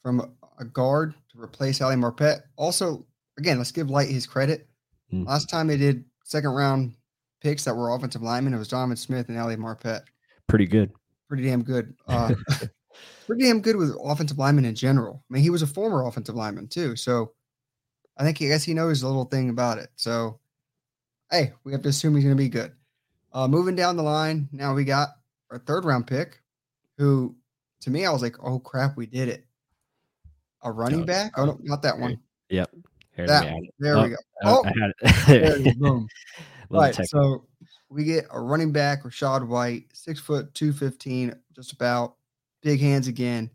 [0.01, 2.41] from a guard to replace Ali Marpet.
[2.56, 3.06] Also,
[3.38, 4.67] again, let's give Licht his credit.
[5.13, 5.28] Mm.
[5.28, 6.95] Last time they did second round
[7.41, 10.01] picks that were offensive linemen, it was Donovan Smith and Ali Marpet.
[10.47, 10.91] Pretty good.
[11.28, 11.93] Pretty damn good.
[12.08, 12.34] Uh,
[13.25, 15.23] pretty damn good with offensive linemen in general.
[15.29, 17.34] I mean, he was a former offensive lineman too, so
[18.17, 19.89] I think I guess he knows a little thing about it.
[19.95, 20.39] So,
[21.31, 22.71] hey, we have to assume he's going to be good.
[23.34, 25.10] Uh, moving down the line, now we got
[25.51, 26.41] our third round pick,
[26.97, 27.36] who
[27.81, 29.45] to me I was like, oh crap, we did it.
[30.63, 31.34] A running oh, back?
[31.38, 32.19] Oh no, not that one.
[32.49, 32.71] Yep.
[33.17, 33.67] that one.
[33.77, 34.15] There oh, we go.
[34.43, 35.63] Oh, I had it.
[35.63, 36.08] there boom.
[36.69, 36.95] right.
[36.95, 37.45] So
[37.89, 42.15] we get a running back, Rachaad White, six foot two fifteen, just about
[42.65, 43.49] big hands again.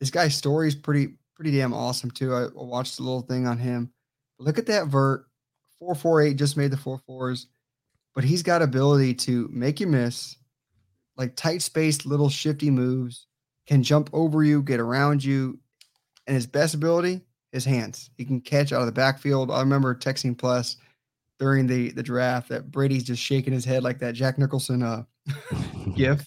[0.00, 2.34] This guy's story is pretty pretty damn awesome too.
[2.34, 3.90] I watched a little thing on him.
[4.38, 5.26] Look at that vert,
[5.78, 7.46] four four eight just made the four fours,
[8.14, 10.36] but he's got ability to make you miss,
[11.16, 13.28] like tight spaced little shifty moves,
[13.66, 15.58] can jump over you, get around you,
[16.26, 17.20] and his best ability,
[17.52, 18.10] his hands.
[18.16, 19.52] He can catch out of the backfield.
[19.52, 20.76] I remember texting Plus
[21.38, 25.04] during the the draft that Brady's just shaking his head like that Jack Nicholson uh
[25.94, 26.26] gif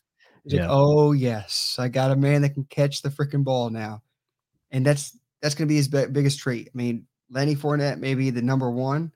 [0.53, 0.61] yeah.
[0.61, 4.01] Like, oh yes, I got a man that can catch the freaking ball now,
[4.71, 6.69] and that's that's going to be his be- biggest trait.
[6.73, 9.11] I mean, Lenny Fournette may be the number one,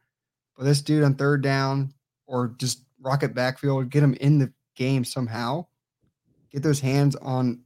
[0.57, 1.93] but this dude on third down
[2.27, 5.65] or just rocket backfield, get him in the game somehow,
[6.51, 7.61] get those hands on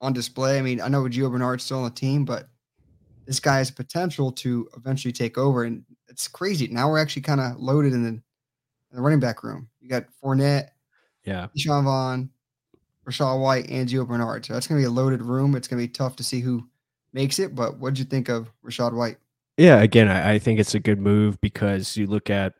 [0.00, 0.58] on display.
[0.58, 2.48] I mean, I know Gio Bernard's still on the team, but
[3.26, 6.68] this guy has potential to eventually take over, and it's crazy.
[6.68, 8.22] Now we're actually kind of loaded in the, in
[8.92, 9.68] the running back room.
[9.80, 10.68] You got Fournette,
[11.24, 12.30] yeah, Sean Vaughn,
[13.04, 14.46] Rachaad White and Gio Bernard.
[14.46, 15.54] So that's going to be a loaded room.
[15.54, 16.66] It's going to be tough to see who
[17.12, 17.54] makes it.
[17.54, 19.18] But what did you think of Rachaad White?
[19.56, 22.54] Yeah, again, I, I, think it's a good move because you look at,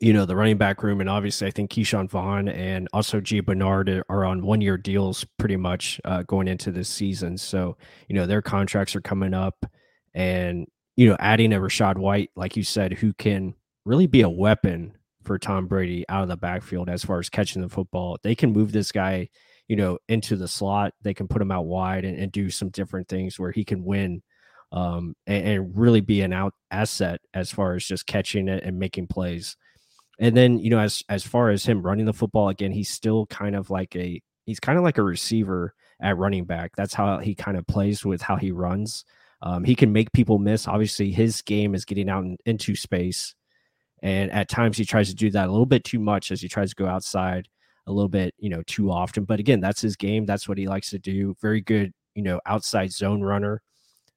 [0.00, 3.44] you know, the running back room, and obviously I think Ke'Shawn Vaughn and also Gio
[3.44, 7.36] Bernard are on one year deals pretty much uh, going into this season.
[7.36, 7.76] So,
[8.08, 9.66] you know, their contracts are coming up.
[10.14, 14.28] And, you know, adding a Rachaad White, like you said, who can really be a
[14.28, 18.18] weapon for Tom Brady out of the backfield as far as catching the football.
[18.22, 19.28] They can move this guy,
[19.68, 20.94] you know, into the slot.
[21.02, 23.84] They can put him out wide and, and do some different things where he can
[23.84, 24.22] win
[24.72, 28.78] um, and, and, really be an out asset as far as just catching it and
[28.78, 29.56] making plays.
[30.18, 33.26] And then, you know, as as far as him running the football again, he's still
[33.26, 36.72] kind of like a he's kind of like a receiver at running back.
[36.74, 39.04] That's how he kind of plays with how he runs.
[39.42, 40.68] Um, he can make people miss.
[40.68, 43.34] Obviously, his game is getting out in, into space
[44.02, 46.48] and at times he tries to do that a little bit too much as he
[46.48, 47.48] tries to go outside
[47.86, 49.24] a little bit, you know, too often.
[49.24, 50.26] But again, that's his game.
[50.26, 51.36] That's what he likes to do.
[51.40, 53.62] Very good, you know, outside zone runner.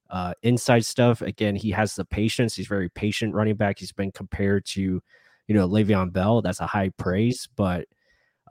[0.09, 2.55] Uh, inside stuff, again, he has the patience.
[2.55, 3.79] He's very patient running back.
[3.79, 4.81] He's been compared to,
[5.47, 6.41] you know, Le'Veon Bell.
[6.41, 7.85] That's a high praise, but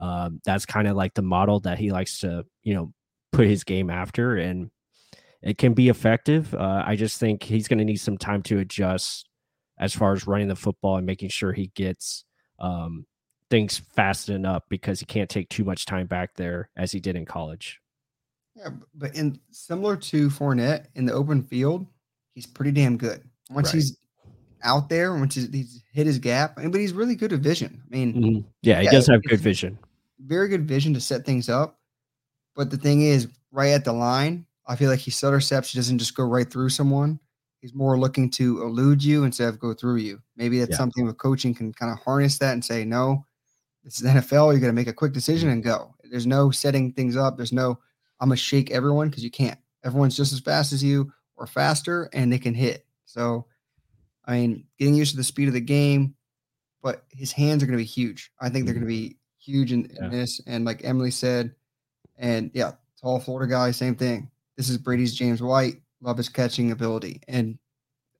[0.01, 2.93] um, that's kind of like the model that he likes to, you know,
[3.31, 4.35] put his game after.
[4.35, 4.69] And
[5.41, 6.53] it can be effective.
[6.53, 9.29] Uh, I just think he's going to need some time to adjust
[9.77, 12.23] as far as running the football and making sure he gets
[12.59, 13.05] um,
[13.49, 17.15] things fastened up because he can't take too much time back there as he did
[17.15, 17.79] in college.
[18.55, 21.85] Yeah, but in similar to Fournette in the open field,
[22.33, 23.21] he's pretty damn good.
[23.49, 23.75] Once right.
[23.75, 23.97] he's
[24.63, 27.81] out there, once he's, he's, hit his gap, but he's really good at vision.
[27.85, 28.47] I mean, mm-hmm.
[28.61, 29.77] yeah, he yeah, does have good vision.
[30.19, 31.79] Very good vision to set things up.
[32.55, 35.71] But the thing is, right at the line, I feel like he stutter steps.
[35.71, 37.19] He doesn't just go right through someone.
[37.65, 40.21] He's more looking to elude you instead of go through you.
[40.35, 40.77] Maybe that's yeah.
[40.77, 43.25] something with coaching can kind of harness that and say, no,
[43.83, 44.53] this is NFL.
[44.53, 45.95] You got to make a quick decision and go.
[46.03, 47.37] There's no setting things up.
[47.37, 47.79] There's no,
[48.19, 49.57] I'm going to shake everyone because you can't.
[49.83, 52.85] Everyone's just as fast as you or faster and they can hit.
[53.05, 53.47] So,
[54.25, 56.13] I mean, getting used to the speed of the game,
[56.83, 58.31] but his hands are going to be huge.
[58.39, 59.07] I think they're going to mm-hmm.
[59.07, 60.05] be huge in, yeah.
[60.05, 60.39] in this.
[60.45, 61.55] And like Emily said,
[62.15, 64.29] and yeah, tall Florida guy, same thing.
[64.55, 67.21] This is Brady's James White love his catching ability.
[67.27, 67.57] And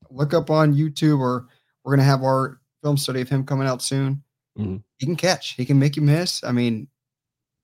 [0.09, 1.47] look up on YouTube, or
[1.83, 4.21] we're gonna have our film study of him coming out soon.
[4.57, 4.77] Mm-hmm.
[4.97, 5.51] He can catch.
[5.53, 6.43] He can make you miss.
[6.43, 6.87] I mean,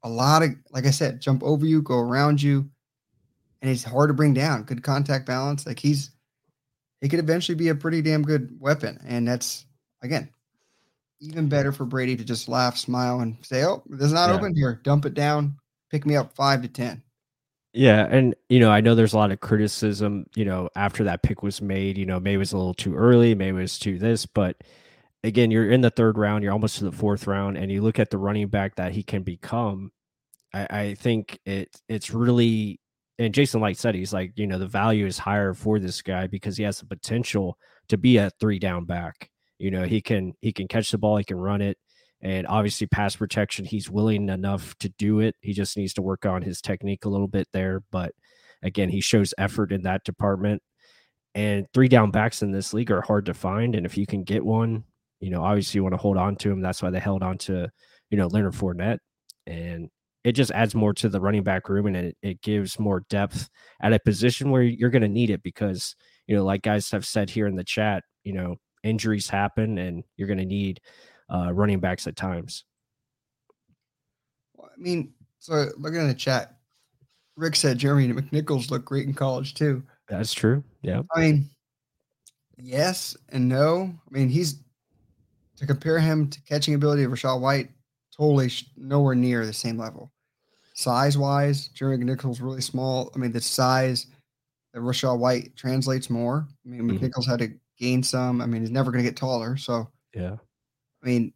[0.03, 2.69] a lot of like I said, jump over you, go around you,
[3.61, 4.63] and he's hard to bring down.
[4.63, 5.65] Good contact balance.
[5.65, 6.11] Like he's
[7.01, 8.99] he could eventually be a pretty damn good weapon.
[9.07, 9.65] And that's
[10.03, 10.29] again,
[11.19, 14.35] even better for Brady to just laugh, smile, and say, "Oh, this is not Yeah.
[14.35, 14.79] open here.
[14.83, 15.57] Dump it down.
[15.89, 17.01] Pick me up five to ten.
[17.73, 21.23] Yeah, and you know, I know there's a lot of criticism, you know, after that
[21.23, 23.79] pick was made, you know, maybe it was a little too early, maybe it was
[23.79, 24.57] too this, but
[25.23, 27.99] again, you're in the third round, you're almost to the fourth round, and you look
[27.99, 29.91] at the running back that he can become.
[30.53, 32.79] I, I think it it's really
[33.19, 36.27] and Jason Licht said he's like, you know, the value is higher for this guy
[36.27, 37.57] because he has the potential
[37.89, 39.29] to be a three down back.
[39.59, 41.77] You know, he can he can catch the ball, he can run it,
[42.21, 43.65] and obviously pass protection.
[43.65, 45.35] He's willing enough to do it.
[45.41, 47.81] He just needs to work on his technique a little bit there.
[47.91, 48.13] But
[48.61, 50.61] again, he shows effort in that department.
[51.33, 53.75] And three down backs in this league are hard to find.
[53.75, 54.83] And if you can get one,
[55.19, 56.61] you know, obviously you want to hold on to him.
[56.61, 57.69] That's why they held on to,
[58.09, 58.99] you know, Leonard Fournette.
[59.47, 59.89] And
[60.23, 63.49] it just adds more to the running back room and it, it gives more depth
[63.81, 65.95] at a position where you're going to need it because,
[66.27, 70.03] you know, like guys have said here in the chat, you know, injuries happen and
[70.17, 70.79] you're going to need
[71.33, 72.65] uh, running backs at times.
[74.55, 76.57] Well, I mean, so looking in the chat,
[77.37, 79.83] Rick said Jeremy McNichols looked great in college too.
[80.07, 80.63] That's true.
[80.81, 81.03] Yeah.
[81.15, 81.49] I mean,
[82.57, 83.83] yes and no.
[84.07, 84.59] I mean, he's
[85.57, 87.69] to compare him to catching ability of Rachaad White,
[88.15, 90.11] totally sh- nowhere near the same level.
[90.73, 93.11] Size wise, Jeremy McNichols really small.
[93.15, 94.07] I mean, the size
[94.73, 96.47] that Rachaad White translates more.
[96.65, 96.99] I mean, Mhm.
[96.99, 98.41] McNichols had to gain some.
[98.41, 99.55] I mean, he's never going to get taller.
[99.57, 100.37] So, Yeah.
[101.03, 101.33] I mean,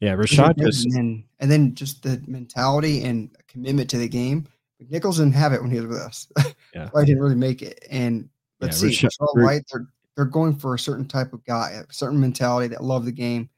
[0.00, 0.14] Yeah.
[0.16, 4.46] Rachaad just, and then and then just the mentality and commitment to the game.
[4.90, 6.28] Nichols didn't have it when he was with us.
[6.74, 6.90] Yeah.
[6.92, 7.84] I didn't really make it.
[7.88, 8.28] And
[8.60, 11.92] let's Yeah, see, Rachaad- White, they're they're going for a certain type of guy, a
[11.92, 13.48] certain mentality that love the game.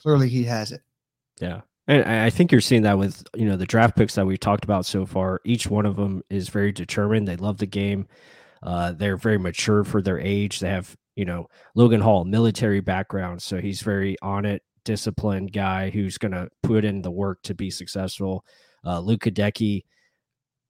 [0.00, 0.80] Clearly, he has it.
[1.40, 1.60] Yeah.
[1.86, 4.40] And I I think you're seeing that with, you know, the draft picks that we've
[4.40, 5.40] talked about so far.
[5.44, 7.28] Each one of them is very determined.
[7.28, 8.08] They love the game.
[8.62, 10.58] Uh, they're very mature for their age.
[10.60, 13.40] They have, you know, Logan Hall, military background.
[13.42, 17.54] So he's very on it, disciplined guy who's going to put in the work to
[17.54, 18.44] be successful.
[18.84, 19.84] Uh, Luke Goedeke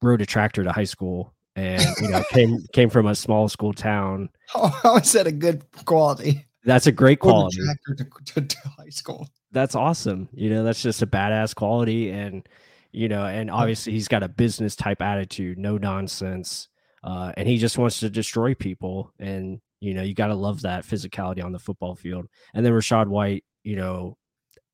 [0.02, 3.72] rode a tractor to high school and, you know, came, came from a small school
[3.72, 4.28] town.
[4.48, 6.46] How, how is that a good quality?
[6.64, 7.58] That's a great quality.
[7.62, 9.28] tractor to, to, to high school.
[9.52, 10.28] that's awesome.
[10.32, 12.10] You know, that's just a badass quality.
[12.10, 12.46] And,
[12.92, 16.68] you know, and obviously he's got a business type attitude, no nonsense.
[17.02, 19.12] Uh, and he just wants to destroy people.
[19.18, 22.26] And, you know, you got to love that physicality on the football field.
[22.54, 24.16] And then Rachaad White, you know,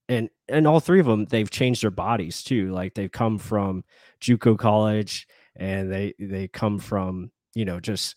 [0.09, 2.73] and and all three of them, they've changed their bodies too.
[2.73, 3.85] Like they've come from
[4.21, 5.27] JUCO college
[5.57, 8.17] and they they come from, you know, just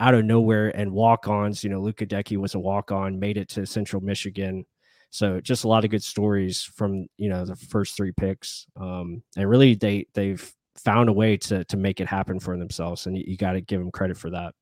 [0.00, 1.62] out of nowhere and walk-ons.
[1.62, 4.64] You know, Luke Goedeke was a walk-on, made it to Central Michigan.
[5.10, 9.22] So just a lot of good stories from you know the first three picks, um,
[9.36, 13.16] and really they they've found a way to to make it happen for themselves, and
[13.16, 14.54] you, you got to give them credit for that.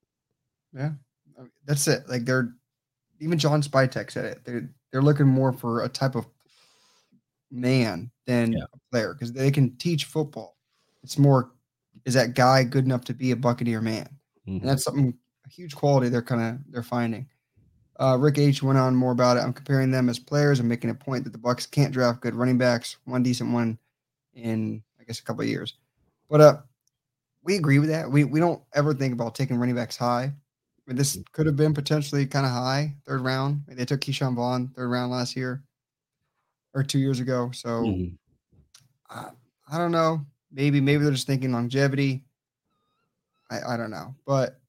[0.72, 0.92] Yeah,
[1.64, 2.09] that's it.
[2.09, 2.54] Like they're
[3.20, 4.44] even John Spytek said it.
[4.44, 6.27] They're they're looking more for a type of
[7.51, 8.64] man than Yeah.
[8.72, 10.57] a player because they can teach football.
[11.03, 11.53] It's more
[12.05, 14.09] is that guy good enough to be a Buccaneer man,
[14.46, 14.61] Mhm.
[14.61, 17.29] and that's something a huge quality they're kind of they're finding.
[17.99, 19.40] Uh, Rick H went on more about it.
[19.40, 22.35] I'm comparing them as players and making a point that the Bucs can't draft good
[22.35, 23.79] running backs, one decent one
[24.35, 25.75] in I guess a couple of years.
[26.29, 26.62] But uh,
[27.42, 28.11] we agree with that.
[28.11, 30.35] We we don't ever think about taking running backs high.
[30.87, 33.64] I mean, this could have been potentially kind of high, third round.
[33.66, 35.64] They took Ke'Shawn Vaughn third round last year
[36.75, 37.51] or two years ago.
[37.53, 38.18] So Mhm.
[39.09, 39.31] I,
[39.70, 40.27] I don't know.
[40.51, 42.25] Maybe maybe they're just thinking longevity.
[43.51, 44.61] I, I don't know, but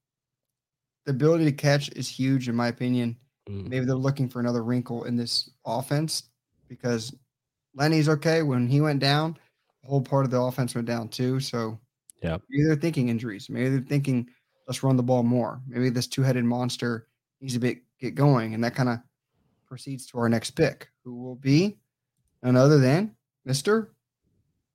[1.05, 3.17] the ability to catch is huge in my opinion.
[3.49, 3.67] Mhm.
[3.69, 6.23] Maybe they're looking for another wrinkle in this offense
[6.67, 7.15] because
[7.75, 8.43] Lenny's okay.
[8.43, 9.37] When he went down,
[9.83, 11.39] the whole part of the offense went down too.
[11.39, 11.79] So
[12.21, 12.43] Yep.
[12.49, 13.49] maybe they're thinking injuries.
[13.49, 14.29] Maybe they're thinking
[14.67, 15.61] let's run the ball more.
[15.67, 17.07] Maybe this two-headed monster
[17.41, 18.99] needs to be, get going, and that kind of
[19.65, 21.77] proceeds to our next pick, who will be
[22.43, 23.93] none other than Mister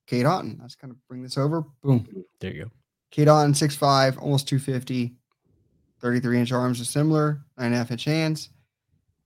[0.07, 0.61] Cade Otton.
[0.61, 1.65] Let's kind of bring this over.
[1.83, 2.07] Boom.
[2.41, 2.71] There you go.
[3.11, 5.15] Cade Otton, 6'5, almost 250,
[6.01, 8.49] 33 inch arms are similar, nine and a half inch hands,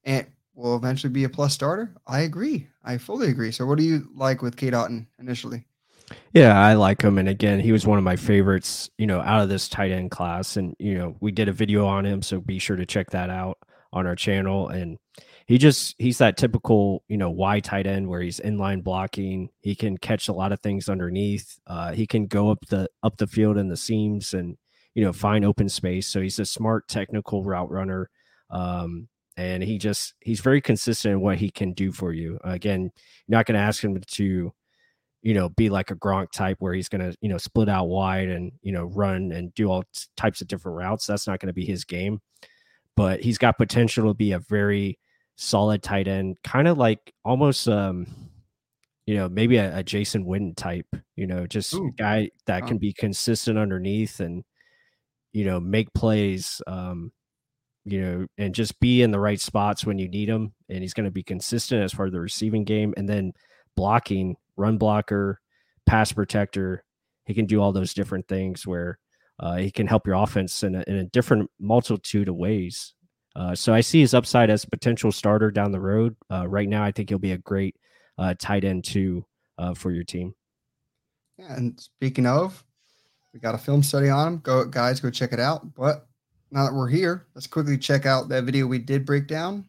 [0.04, 1.94] and will eventually be a plus starter.
[2.06, 2.66] I agree.
[2.84, 3.52] I fully agree.
[3.52, 5.66] So, what do you like with Cade Otton initially?
[6.32, 7.18] Yeah, I like him.
[7.18, 10.10] And again, he was one of my favorites, you know, out of this tight end
[10.10, 10.56] class.
[10.56, 12.22] And, you know, we did a video on him.
[12.22, 13.58] So be sure to check that out
[13.92, 14.68] on our channel.
[14.68, 14.98] And
[15.46, 19.48] he just, he's that typical, you know, Y tight end where he's inline blocking.
[19.60, 21.58] He can catch a lot of things underneath.
[21.66, 24.56] Uh, he can go up the, up the field in the seams and,
[24.94, 26.06] you know, find open space.
[26.06, 28.10] So he's a smart technical route runner.
[28.50, 32.38] Um, and he just, he's very consistent in what he can do for you.
[32.44, 32.90] again,
[33.26, 34.52] you're not going to ask him to,
[35.26, 37.86] you know, be like a Gronk type where he's going to, you know, split out
[37.86, 39.82] wide and, you know, run and do all
[40.16, 41.04] types of different routes.
[41.04, 42.20] That's not going to be his game.
[42.94, 45.00] But he's got potential to be a very
[45.34, 48.06] solid tight end, kind of like almost um
[49.04, 51.92] you know, maybe a, a Jason Witten type, you know, just Ooh.
[51.98, 52.68] guy that wow.
[52.68, 54.44] can be consistent underneath and
[55.32, 57.10] you know, make plays um
[57.84, 60.94] you know, and just be in the right spots when you need him and he's
[60.94, 63.32] going to be consistent as far as the receiving game and then
[63.74, 65.40] blocking, run blocker,
[65.86, 66.84] pass protector.
[67.24, 68.98] He can do all those different things where
[69.40, 72.94] uh, he can help your offense in a, in a different multitude of ways.
[73.34, 76.16] Uh, so I see his upside as a potential starter down the road.
[76.30, 77.76] Uh, right now, I think he'll be a great
[78.16, 79.26] uh, tight end too
[79.58, 80.34] uh, for your team.
[81.38, 82.64] And speaking of,
[83.34, 84.38] we got a film study on him.
[84.38, 85.74] Go guys, go check it out.
[85.74, 86.06] But
[86.50, 89.68] now that we're here, let's quickly check out that video we did break down.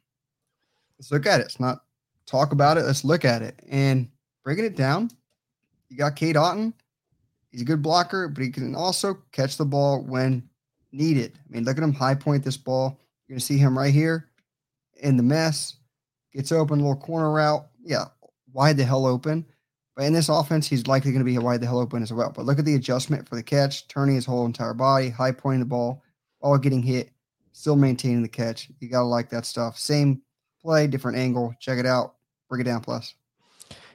[0.98, 1.44] Let's look at it.
[1.44, 1.80] Let's not
[2.26, 2.86] talk about it.
[2.86, 3.60] Let's look at it.
[3.68, 4.08] And
[4.48, 5.12] breaking it down,
[5.90, 6.72] you got Cade Otton.
[7.52, 10.48] He's a good blocker, but he can also catch the ball when
[10.94, 11.38] needed.
[11.38, 13.94] I mean, look at him high point this ball you're going to see him right
[13.94, 14.30] here
[15.02, 15.76] in the mess.
[16.32, 17.68] Gets open, a little corner route.
[17.84, 18.06] Yeah,
[18.54, 19.46] wide the hell open.
[19.98, 22.32] But in this offense, he's likely going to be wide the hell open as well.
[22.34, 25.60] But look at the adjustment for the catch, turning his whole entire body, high pointing
[25.60, 26.04] the ball,
[26.40, 27.10] all getting hit,
[27.52, 28.70] still maintaining the catch.
[28.80, 29.78] You got to like that stuff.
[29.78, 30.22] Same
[30.62, 31.54] play, different angle.
[31.60, 32.16] Check it out.
[32.48, 33.14] Break it down, plus.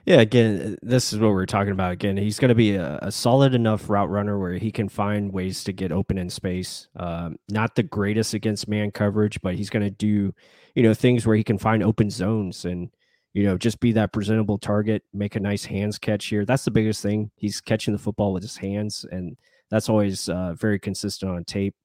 [0.04, 1.92] Yeah, again, this is what we're talking about.
[1.92, 5.32] Again, he's going to be a, a, solid enough route runner where he can find
[5.32, 6.88] ways to get open in space.
[6.96, 10.34] Um, not the greatest against man coverage, but he's going to do,
[10.74, 12.90] you know, things where he can find open zones and,
[13.32, 16.44] you know, just be that presentable target, make a nice hands catch here.
[16.44, 17.30] That's the biggest thing.
[17.36, 19.36] He's catching the football with his hands, and
[19.70, 21.76] that's always uh, very consistent on tape.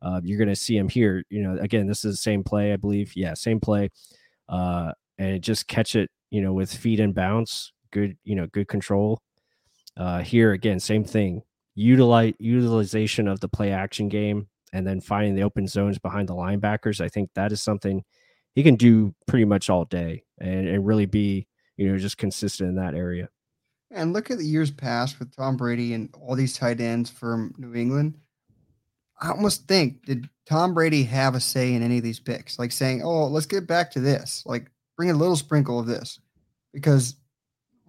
[0.00, 1.22] Uh, you're going to see him here.
[1.28, 3.12] You know, again, this is the same play, I believe.
[3.14, 3.90] Yeah, same play.
[4.48, 8.68] Uh, and just catch it you know, with feet and bounce, good, you know, good
[8.68, 9.20] control.
[9.96, 11.42] Uh, here again, same thing.
[11.74, 16.34] Utilize utilization of the play action game and then finding the open zones behind the
[16.34, 17.00] linebackers.
[17.00, 18.04] I think that is something
[18.54, 22.68] he can do pretty much all day and, and really be, you know, just consistent
[22.68, 23.28] in that area.
[23.90, 27.54] And look at the years past with Tom Brady and all these tight ends from
[27.56, 28.14] New England.
[29.20, 32.58] I almost think did Tom Brady have a say in any of these picks?
[32.58, 36.18] Like saying, "Oh, let's get back to this." Like bring a little sprinkle of this
[36.74, 37.14] because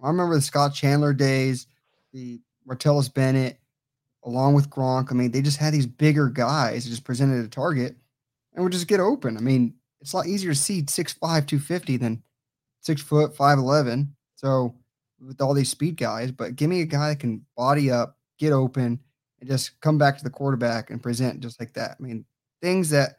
[0.02, 1.66] I remember the Scott Chandler days,
[2.12, 3.58] the Martellus Bennett,
[4.24, 5.10] along with Gronk.
[5.10, 7.96] I mean, they just had these bigger guys that just presented a target
[8.54, 9.36] and would just get open.
[9.36, 12.22] I mean, it's a lot easier to see 6'5, 250 than
[12.80, 14.08] six foot, 5'11.
[14.36, 14.74] So
[15.20, 18.52] with all these speed guys, but give me a guy that can body up, get
[18.52, 19.00] open,
[19.40, 21.96] and just come back to the quarterback and present just like that.
[21.98, 22.24] I mean,
[22.62, 23.16] things that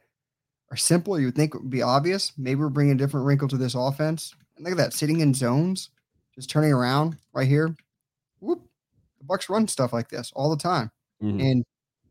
[0.72, 1.20] are simple.
[1.20, 2.32] You would think would be obvious.
[2.38, 4.34] Maybe we're bringing a different wrinkle to this offense.
[4.56, 5.90] And look at that, sitting in zones,
[6.34, 7.76] just turning around right here.
[8.40, 8.62] Whoop.
[9.20, 10.90] The Bucs run stuff like this all the time.
[11.22, 11.40] Mm-hmm.
[11.40, 11.66] And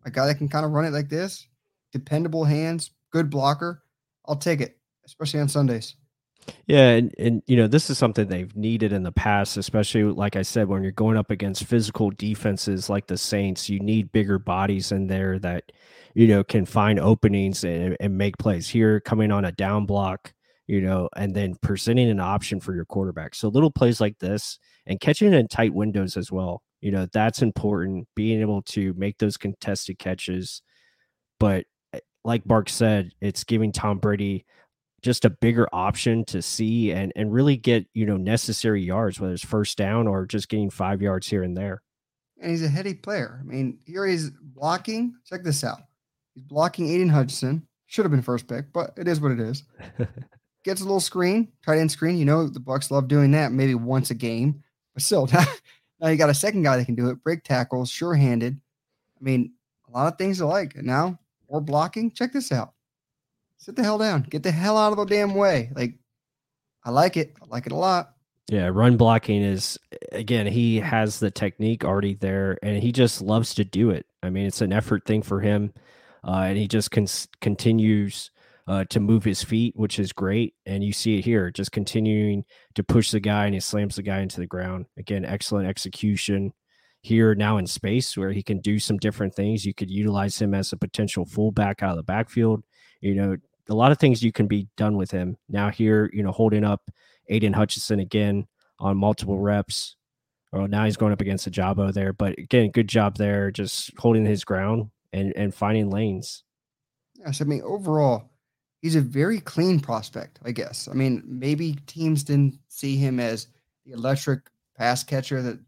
[0.04, 1.48] a guy that can kind of run it like this,
[1.92, 3.82] dependable hands, good blocker.
[4.26, 5.96] I'll take it, especially on Sundays.
[6.66, 10.36] Yeah, and, and you know, this is something they've needed in the past, especially like
[10.36, 14.38] I said, when you're going up against physical defenses like the Saints, you need bigger
[14.38, 15.70] bodies in there that
[16.14, 20.32] you know, can find openings and, and make plays here, coming on a down block,
[20.66, 23.34] you know, and then presenting an option for your quarterback.
[23.34, 26.62] So little plays like this and catching in tight windows as well.
[26.80, 30.62] You know, that's important, being able to make those contested catches.
[31.38, 34.46] But eh, like Bark said, it's giving Tom Brady
[35.02, 39.32] just a bigger option to see and and really get you know necessary yards whether
[39.32, 41.82] it's first down or just getting five yards here and there
[42.40, 45.80] and he's a heady player i mean here he's blocking check this out
[46.34, 47.66] He's blocking Aidan Hutchinson.
[47.86, 49.64] Should have been first pick, but it is what it is.
[50.64, 52.16] Gets a little screen, tight end screen.
[52.16, 54.62] You know the Bucs love doing that, maybe once a game,
[54.94, 55.26] but still.
[56.00, 57.22] now you got a second guy that can do it.
[57.24, 58.54] Break tackles, sure-handed.
[58.54, 59.52] I mean,
[59.88, 60.76] a lot of things to like.
[60.76, 61.18] And now
[61.50, 62.10] more blocking.
[62.10, 62.74] Check this out.
[63.60, 64.22] Sit the hell down.
[64.22, 65.70] Get the hell out of the damn way.
[65.74, 65.94] Like,
[66.84, 67.36] I like it.
[67.40, 68.14] I like it a lot.
[68.48, 69.78] Yeah, run blocking is
[70.10, 74.06] again, he has the technique already there and he just loves to do it.
[74.24, 75.72] I mean, it's an effort thing for him
[76.26, 77.06] uh, and he just con-
[77.40, 78.30] continues
[78.66, 80.54] uh, to move his feet, which is great.
[80.66, 82.44] And you see it here, just continuing
[82.74, 84.86] to push the guy, and he slams the guy into the ground.
[84.96, 86.52] Again, excellent execution
[87.02, 89.64] here now in space where he can do some different things.
[89.64, 92.62] You could utilize him as a potential fullback out of the backfield.
[93.00, 93.36] You know,
[93.70, 95.36] a lot of things you can be done with him.
[95.48, 96.90] Now here, you know, holding up
[97.28, 98.46] Aidan Hutchinson again
[98.78, 99.96] on multiple reps.
[100.52, 103.92] Well, now he's going up against a Jabo there, but again, good job there, just
[103.96, 106.42] holding his ground and and finding lanes.
[107.14, 108.30] Yes, I mean overall,
[108.82, 110.40] he's a very clean prospect.
[110.44, 110.88] I guess.
[110.88, 113.46] I mean, maybe teams didn't see him as
[113.86, 114.40] the electric
[114.76, 115.60] pass catcher that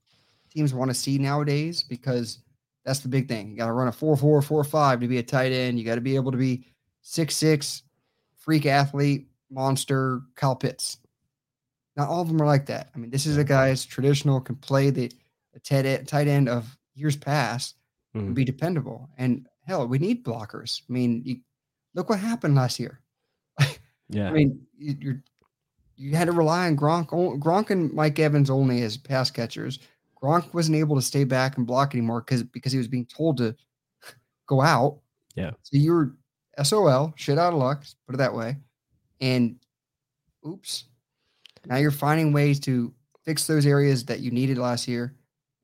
[0.51, 2.39] teams want to see nowadays because
[2.85, 3.51] that's the big thing.
[3.51, 5.79] You got to run a 4 4 4 5 to be a tight end.
[5.79, 6.67] You got to be able to be
[7.03, 7.83] six six,
[8.43, 10.99] freak athlete, monster Kyle Pitts.
[11.97, 12.91] Not all of them are like that.
[12.95, 15.11] I mean, this is a guy that's traditional, can play the,
[15.53, 17.77] the tight, tight end of years past,
[18.15, 18.21] mm.
[18.21, 19.09] and be dependable.
[19.19, 20.83] And hell, we need blockers.
[20.89, 21.37] I mean, you,
[21.95, 23.01] look what happened last year.
[24.09, 24.29] yeah.
[24.29, 25.23] I mean, you, you're
[25.97, 27.09] you had to rely on Gronk.
[27.39, 29.79] Gronk and Mike Evans only as pass catchers.
[30.21, 33.37] Gronk wasn't able to stay back and block anymore because because he was being told
[33.37, 33.55] to
[34.47, 34.99] go out.
[35.37, 35.51] Yeah.
[35.63, 36.17] So you were
[36.63, 38.57] SOL, shit out of luck, put it that way.
[39.21, 39.57] And
[40.47, 40.85] oops.
[41.67, 42.93] Now you're finding ways to
[43.25, 45.15] fix those areas that you needed last year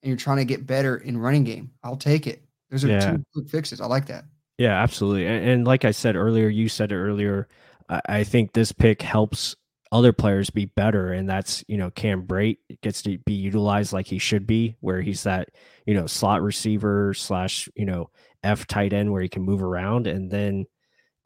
[0.02, 1.70] and you're trying to get better in running game.
[1.82, 2.42] I'll take it.
[2.70, 3.10] Those are yeah.
[3.10, 3.80] two quick fixes.
[3.80, 4.24] I like that.
[4.58, 5.26] Yeah, absolutely.
[5.26, 7.48] And, and, like I said earlier, you said it earlier.
[7.88, 9.54] I, I, think this pick helps
[9.92, 14.06] other players be better, and that's you know Cam Brate gets to be utilized like
[14.06, 15.50] he should be, where he's that
[15.86, 18.10] you know slot receiver slash you know
[18.42, 20.66] F tight end where he can move around, and then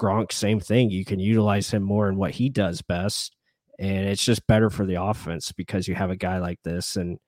[0.03, 0.91] Gronk, same thing.
[0.91, 3.37] You can utilize him more in what he does best,
[3.79, 6.97] and it's just better for the offense because you have a guy like this.
[6.97, 7.19] And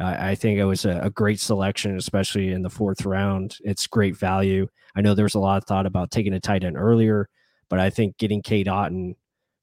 [0.00, 3.56] I think it was a, a, great selection, especially in the fourth round.
[3.64, 4.68] It's great value.
[4.94, 7.28] I know there's a lot of thought about taking a tight end earlier,
[7.68, 9.16] but I think getting Cade Otton,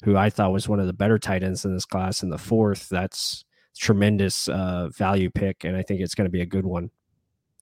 [0.04, 2.38] who I thought was one of the better tight ends in this class, in the
[2.38, 3.46] fourth, that's
[3.78, 6.92] tremendous uh, value pick, and I think it's going to be a good one.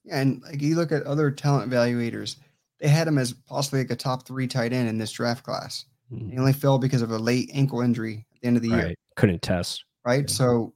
[0.09, 2.37] And like you look at other talent evaluators
[2.83, 5.85] they had him as possibly like a top three tight end in this draft class.
[6.11, 6.31] Mm-hmm.
[6.31, 8.87] He only fell because of a late ankle injury at the end of the right.
[8.87, 8.95] year.
[9.15, 9.85] Couldn't test.
[10.05, 10.25] Right.
[10.27, 10.35] Yeah.
[10.35, 10.73] So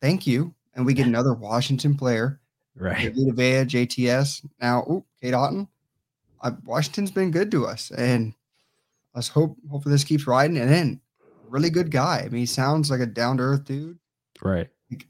[0.00, 0.54] thank you.
[0.74, 2.40] And we get another Washington player.
[2.74, 3.14] Right.
[3.14, 4.46] Vita Vea, JTS.
[4.62, 5.68] Now, ooh, Cade Otton.
[6.40, 7.90] Uh, Washington's been good to us.
[7.90, 8.32] And
[9.14, 10.56] let's hope hopefully this keeps riding.
[10.56, 11.00] And then
[11.48, 12.22] really good guy.
[12.24, 13.98] I mean, he sounds like a down to earth dude.
[14.42, 14.68] Right.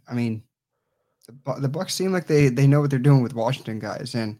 [0.08, 0.42] I mean,
[1.28, 4.16] the, the Bucs seem like they they know what they're doing with Washington guys.
[4.16, 4.38] And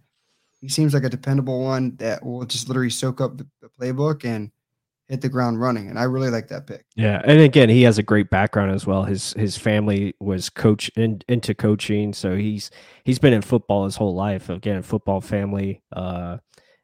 [0.61, 4.25] he seems like a dependable one that will just literally soak up the, the playbook
[4.25, 4.51] and
[5.09, 5.89] hit the ground running.
[5.89, 6.85] And I really like that pick.
[6.97, 9.05] Yeah, and again, he has a great background as well.
[9.05, 12.71] His his family was coach in, into coaching, so he's
[13.05, 14.49] he's been in football his whole life.
[14.49, 16.39] Again, football family, uh,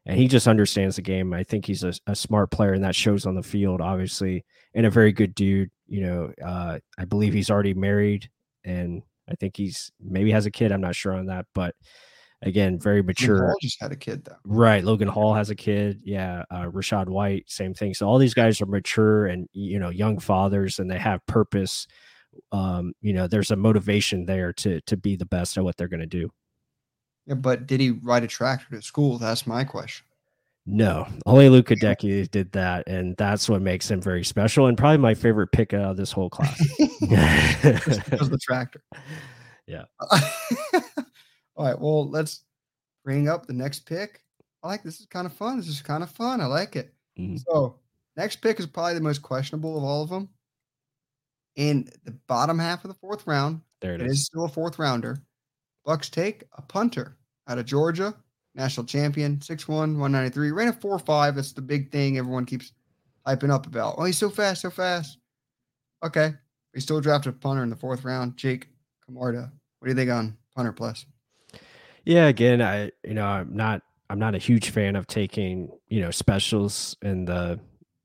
[0.05, 1.33] and he just understands the game.
[1.33, 4.85] I think he's a, a, smart player, and that shows on the field, obviously, and
[4.85, 5.71] a very good dude.
[5.87, 8.29] You know, uh, I believe he's already married,
[8.63, 10.71] and I think he's maybe has a kid.
[10.71, 11.75] I'm not sure on that, but
[12.43, 13.47] again, very mature.
[13.47, 14.35] Hall just had a kid though.
[14.45, 14.83] Right.
[14.83, 16.01] Logan Hall has a kid.
[16.03, 16.43] Yeah.
[16.51, 17.93] Uh, Rachaad White, same thing.
[17.93, 21.87] So all these guys are mature and, you know, young fathers and they have purpose.
[22.51, 25.87] Um, you know, there's a motivation there to, to be the best at what they're
[25.87, 26.29] going to do.
[27.25, 27.35] Yeah.
[27.35, 29.17] But did he ride a tractor to school?
[29.17, 30.05] That's my question.
[30.65, 34.97] No, only Luke Goedeke did that, and that's what makes him very special, and probably
[34.97, 36.57] my favorite pick out of this whole class.
[36.79, 38.81] was the tractor.
[39.65, 39.83] Yeah.
[41.55, 41.79] All right.
[41.79, 42.43] Well, let's
[43.03, 44.21] bring up the next pick.
[44.63, 44.99] I like this.
[44.99, 45.57] Is kind of fun.
[45.57, 46.41] This is kind of fun.
[46.41, 46.93] I like it.
[47.19, 47.37] Mm-hmm.
[47.37, 47.79] So,
[48.15, 50.29] next pick is probably the most questionable of all of them.
[51.55, 54.13] In the bottom half of the fourth round, there it, it is.
[54.13, 55.17] is still a fourth rounder.
[55.85, 58.15] Bucs take a punter out of Georgia,
[58.55, 60.51] national champion, 6'1, 193.
[60.51, 61.35] Ran a 4'5.
[61.35, 62.71] That's the big thing everyone keeps
[63.27, 63.95] hyping up about.
[63.97, 65.17] Oh, he's so fast, so fast.
[66.03, 66.33] Okay.
[66.73, 68.37] We still drafted a punter in the fourth round.
[68.37, 68.67] Jake
[69.05, 69.51] Camarda.
[69.79, 71.05] What do you think on punter plus?
[72.05, 76.01] Yeah, again, I you know I'm not I'm not a huge fan of taking you
[76.01, 77.59] know specials in the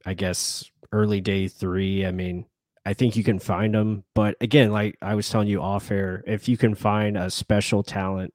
[0.07, 2.07] I guess early day three.
[2.07, 2.47] I mean,
[2.87, 6.23] I think you can find them, but again, like I was telling you off air,
[6.27, 8.33] if you can find a special talent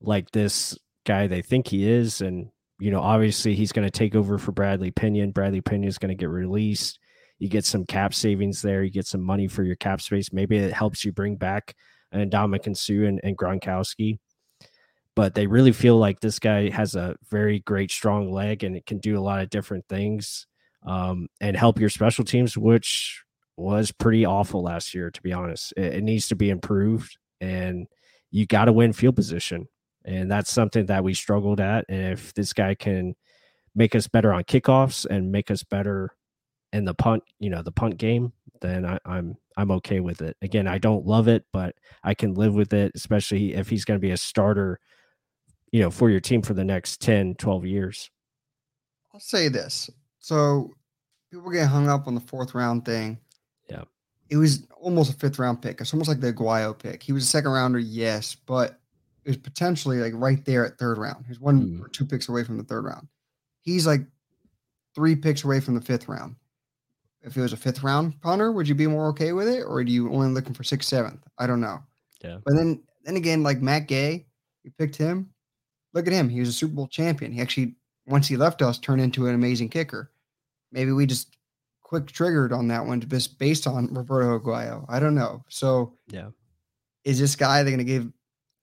[0.00, 2.50] like this guy they think he is, and
[2.80, 5.32] you know obviously he's going to take over for Bradley Pinion.
[5.32, 6.98] Bradley Pinion is going to get released.
[7.38, 8.82] You get some cap savings there.
[8.82, 10.32] You get some money for your cap space.
[10.32, 11.74] Maybe it helps you bring back
[12.12, 14.18] an Ndamukong Suh and, and Gronkowski
[15.16, 18.86] but they really feel like this guy has a very great strong leg and it
[18.86, 20.46] can do a lot of different things
[20.86, 23.22] um, and help your special teams, which
[23.56, 25.72] was pretty awful last year, to be honest.
[25.76, 27.86] It, it needs to be improved, and
[28.30, 29.68] you got to win field position,
[30.04, 31.84] and that's something that we struggled at.
[31.88, 33.14] And if this guy can
[33.74, 36.10] make us better on kickoffs and make us better
[36.72, 40.36] in the punt, you know, the punt game, then I, I'm I'm okay with it.
[40.42, 43.98] Again, I don't love it, but I can live with it, especially if he's going
[43.98, 44.80] to be a starter
[45.74, 48.08] you know, for your team for the next 10, 12 years?
[49.12, 49.90] I'll say this.
[50.20, 50.70] So
[51.32, 53.18] people get hung up on the fourth round thing.
[53.68, 53.82] Yeah.
[54.30, 55.80] It was almost a fifth round pick.
[55.80, 57.02] It's almost like the Aguayo pick.
[57.02, 58.78] He was a second rounder, yes, but
[59.24, 61.24] it was potentially like right there at third round.
[61.26, 61.84] He's one mm.
[61.84, 63.08] or two picks away from the third round.
[63.62, 64.02] He's like
[64.94, 66.36] three picks away from the fifth round.
[67.22, 69.62] If it was a fifth round punter, would you be more okay with it?
[69.62, 71.26] Or do you only looking for sixth, seventh?
[71.36, 71.82] I don't know.
[72.22, 72.38] Yeah.
[72.44, 74.26] But then then again, like Matt Gay,
[74.62, 75.33] you picked him
[75.94, 76.28] look at him.
[76.28, 77.32] He was a Super Bowl champion.
[77.32, 77.74] He actually,
[78.06, 80.10] once he left us, turned into an amazing kicker.
[80.72, 81.36] Maybe we just
[81.82, 84.84] quick triggered on that one just based on Roberto Aguayo.
[84.88, 85.44] I don't know.
[85.48, 86.30] So Yeah.
[87.04, 88.12] is this guy they're going to give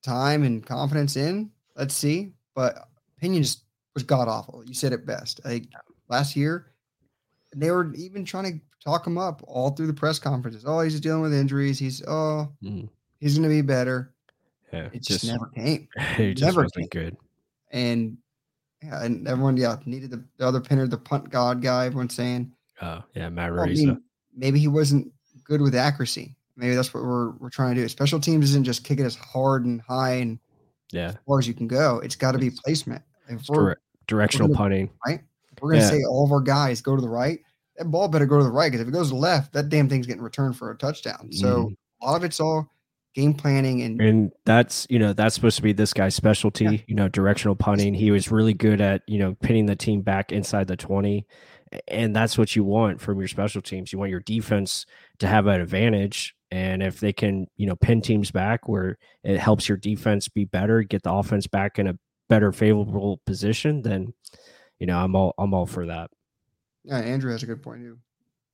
[0.03, 1.49] time and confidence in?
[1.75, 2.33] Let's see.
[2.53, 3.63] But opinion just
[3.93, 4.63] was god awful.
[4.65, 5.39] You said it best.
[5.45, 5.67] Like
[6.09, 6.73] last year,
[7.55, 10.63] they were even trying to talk him up all through the press conferences.
[10.65, 11.79] Oh, he's dealing with injuries.
[11.79, 12.89] He's oh, Mhm.
[13.19, 14.13] he's going to be better.
[14.73, 14.89] Yeah.
[14.93, 15.87] It just, never came.
[16.17, 17.15] it just never wasn't good.
[17.71, 18.17] And
[18.83, 21.85] yeah, and everyone, yeah, needed the, the other pinner, the punt god guy.
[21.85, 22.51] Everyone's saying,
[22.81, 23.29] Oh, yeah.
[23.29, 24.01] Matt well, I mean,
[24.35, 25.11] maybe he wasn't
[25.43, 26.35] good with accuracy.
[26.55, 27.87] Maybe that's what we're we're trying to do.
[27.87, 30.39] Special teams isn't just kicking as hard and high and
[30.91, 31.09] yeah.
[31.09, 31.99] as far as you can go.
[31.99, 33.01] It's got to be placement.
[33.29, 34.89] If we're, direct, directional gonna- punting.
[35.07, 35.21] right,
[35.55, 35.89] if we're gonna Yeah.
[35.89, 37.39] say all of our guys go to the right.
[37.77, 39.69] That ball better go to the right because if it goes to the left, that
[39.69, 41.31] damn thing's getting returned for a touchdown.
[41.31, 41.75] So Mhm.
[42.01, 42.67] a lot of it's all
[43.13, 46.83] game planning and And that's you know that's supposed to be this guy's specialty.
[46.87, 47.93] You know, directional punting.
[47.93, 51.25] He was really good at you know pinning the team back inside the twenty,
[51.87, 53.91] and that's what you want from your special teams.
[53.91, 54.85] You want your defense
[55.19, 59.37] to have an advantage, and if they can you know pin teams back where it
[59.39, 61.97] helps your defense be better, get the offense back in a
[62.29, 64.13] better favorable position, then
[64.79, 66.09] you know I'm all I'm all for that.
[66.83, 67.97] yeah, Andrew has a good point too.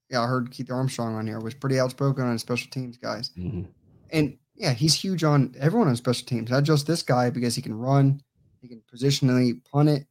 [0.10, 3.32] Yeah, I heard Keith Armstrong on here was pretty outspoken on special teams guys.
[3.38, 3.68] Mhm.
[4.12, 7.62] And yeah, he's huge on everyone on special teams, not just this guy because he
[7.62, 8.22] can run,
[8.60, 10.08] he can positionally punt it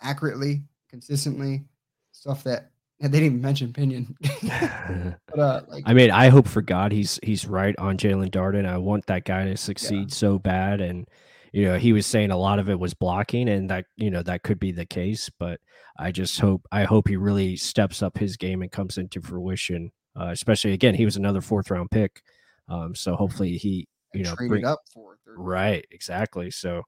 [0.00, 1.64] accurately, consistently,
[2.12, 4.16] stuff that yeah, they didn't even mention Pinion.
[5.26, 8.66] but uh like I mean, I hope for God he's he's right on Jaelon Darden.
[8.66, 10.80] I want that guy to succeed so bad.
[10.80, 11.06] And
[11.52, 14.22] you know, he was saying a lot of it was blocking, and that you know
[14.22, 15.30] that could be the case.
[15.38, 15.60] But
[15.98, 19.92] I just hope I hope he really steps up his game and comes into fruition.
[20.18, 22.22] Uh, especially again, he was another fourth round pick.
[22.68, 26.50] Um, so hopefully he you know bring- up for right exactly.
[26.50, 26.82] So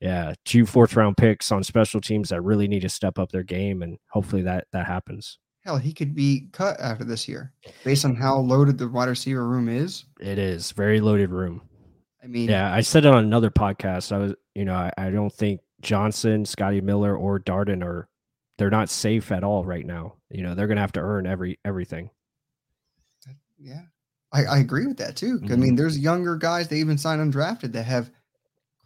[0.00, 3.42] yeah, two fourth round picks on special teams that really need to step up their
[3.42, 5.38] game, and hopefully that that happens.
[5.64, 7.52] Hell, he could be cut after this year
[7.82, 10.04] based on how loaded the wide receiver room is.
[10.20, 11.62] It is very loaded room.
[12.22, 14.12] I mean, Yeah, I said it on another podcast.
[14.12, 18.08] I was, you know, I, I don't think Johnson, Scotty Miller, or Darden are
[18.58, 20.14] they're not safe at all right now.
[20.30, 22.10] You know, they're gonna have to earn every everything.
[23.58, 23.82] yeah,
[24.36, 25.40] I, I agree with that too.
[25.44, 25.58] I Mhm.
[25.58, 28.10] mean, there's younger guys they even sign undrafted that have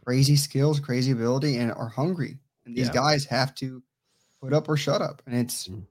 [0.05, 2.39] crazy skills, crazy ability, and are hungry.
[2.65, 2.93] And these Yeah.
[2.95, 3.83] guys have to
[4.41, 5.23] put up or shut up.
[5.27, 5.87] And it's Mhm.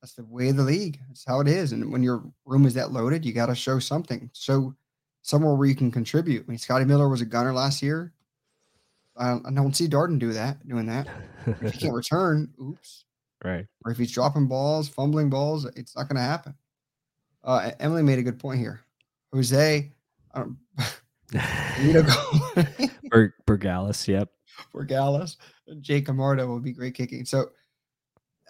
[0.00, 1.00] that's the way of the league.
[1.08, 1.72] That's how it is.
[1.72, 4.30] And when your room is that loaded, you got to show something.
[4.32, 4.74] So
[5.22, 6.44] somewhere where you can contribute.
[6.46, 8.12] I mean, Scotty Miller was a gunner last year.
[9.16, 11.08] I don't, I don't see Darden do that, doing that.
[11.46, 13.04] If he can't return, oops.
[13.44, 13.66] right.
[13.84, 16.54] Or if he's dropping balls, fumbling balls, it's not going to happen.
[17.42, 18.80] Uh, Emily made a good point here.
[19.32, 19.92] Jose,
[20.34, 20.56] I don't,
[21.80, 24.30] Vito Go- Ber- Borregales, yep.
[24.72, 25.36] for Gallus,
[25.80, 27.24] Jake Camarda will be great kicking.
[27.24, 27.50] So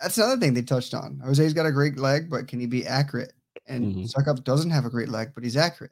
[0.01, 1.21] that's another thing they touched on.
[1.25, 3.33] Jose's got a great leg, but can he be accurate?
[3.67, 4.13] And Mhm.
[4.13, 5.91] Succop doesn't have a great leg, but he's accurate.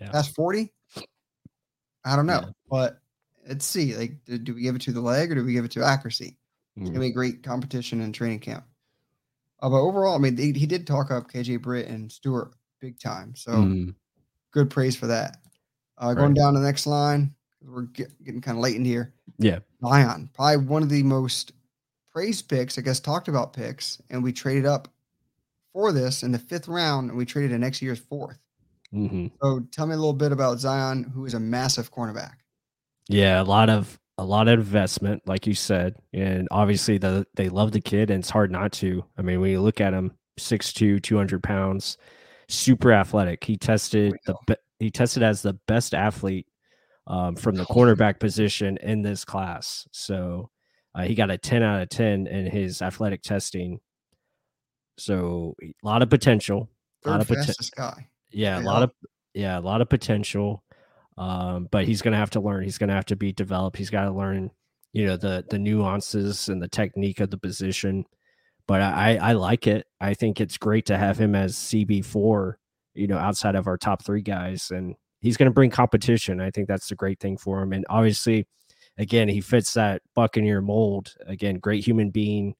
[0.00, 0.10] Yeah.
[0.10, 0.72] Past 40?
[2.04, 2.40] I don't know.
[2.44, 2.50] Yeah.
[2.70, 3.00] But
[3.48, 3.96] let's see.
[3.96, 5.82] Like, do, do we give it to the leg or do we give it to
[5.84, 6.38] accuracy?
[6.76, 6.92] It's Mm.
[6.92, 8.64] gonna be a great competition in training camp.
[9.60, 13.00] Uh, but overall, I mean, he, he did talk up KJ Britt and Stewart big
[13.00, 13.34] time.
[13.34, 13.94] So Mm.
[14.52, 15.38] Good praise for that.
[15.98, 16.36] Uh, going Right.
[16.36, 19.12] down the next line, we're get, getting kind of late in here.
[19.38, 19.58] Yeah.
[19.82, 21.52] Zyon, probably one of the most
[22.12, 24.88] praised picks, I guess, talked about picks, and we traded up
[25.72, 28.38] for this in the fifth round, and we traded in next year's fourth.
[28.90, 32.36] hmm So tell me a little bit about Zyon, who is a massive cornerback.
[33.08, 37.48] Yeah, a lot of a lot of investment, like you said, and obviously the they
[37.48, 39.04] love the kid, and it's hard not to.
[39.16, 41.98] I mean, when you look at him, 6'2", 200 pounds,
[42.48, 43.44] super athletic.
[43.44, 46.46] He tested the be- he tested as the best athlete
[47.06, 49.88] um, from the cornerback position in this class.
[49.92, 50.50] So
[50.94, 53.80] uh, he got a ten out of ten in his athletic testing.
[54.98, 56.68] So a lot of potential.
[57.02, 58.08] Third Lot of poten- fastest guy.
[58.30, 58.90] Yeah, a lot of
[59.34, 60.62] yeah, a lot of potential.
[61.16, 62.64] Um, but he's gonna have to learn.
[62.64, 63.76] He's gonna have to be developed.
[63.76, 64.50] He's got to learn,
[64.92, 68.04] you know, the the nuances and the technique of the position.
[68.68, 69.86] But I I like it.
[70.00, 72.58] I think it's great to have him as CB four.
[72.94, 76.40] You know, outside of our top three guys, and he's going to bring competition.
[76.40, 77.72] I think that's the great thing for him.
[77.72, 78.46] And obviously,
[78.96, 81.14] again, he fits that Buccaneer mold.
[81.26, 82.54] Again, great human being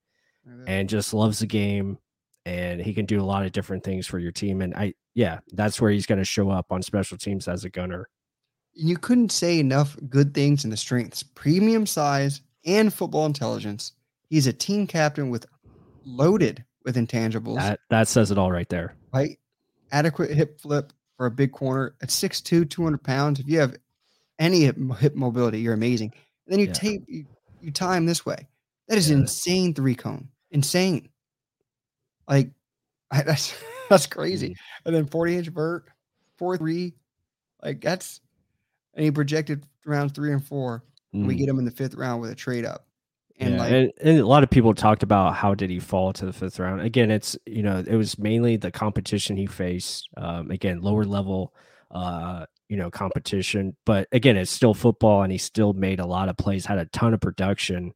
[0.66, 1.98] and just loves the game
[2.46, 5.40] and he can do a lot of different things for your team and i yeah
[5.52, 8.08] that's where he's going to show up on special teams as a gunner
[8.80, 13.92] you couldn't say enough good things in the strengths, premium size, and football intelligence.
[14.30, 15.46] He's a team captain with
[16.08, 19.38] loaded with intangibles, that that says it all right there right?
[19.92, 23.40] Adequate hip flip for a big corner at 6'2, 200 pounds.
[23.40, 23.76] If you have
[24.38, 26.12] any hip, hip mobility, you're amazing.
[26.46, 26.72] And then you Yeah.
[26.72, 27.24] tape, you,
[27.60, 28.46] you time this way.
[28.88, 29.16] That is Yeah.
[29.16, 30.28] insane three cone.
[30.50, 31.08] Insane.
[32.28, 32.50] Like
[33.10, 33.54] I, that's
[33.88, 34.50] that's crazy.
[34.50, 34.56] Mhm.
[34.86, 35.86] And then 40 inch vert,
[36.36, 36.94] four three,
[37.62, 38.20] like that's
[38.94, 40.82] and he projected rounds three and 4
[41.12, 41.38] We Mhm.
[41.38, 42.86] get him in the fifth round with a trade up.
[43.40, 46.12] And yeah, like and, and a lot of people talked about how did he fall
[46.12, 46.80] to the fifth round.
[46.80, 50.08] Again, it's you know it was mainly the competition he faced.
[50.16, 51.54] Um, again, lower level,
[51.90, 53.76] uh, you know, competition.
[53.86, 56.86] But again, it's still football, and he still made a lot of plays, had a
[56.86, 57.94] ton of production,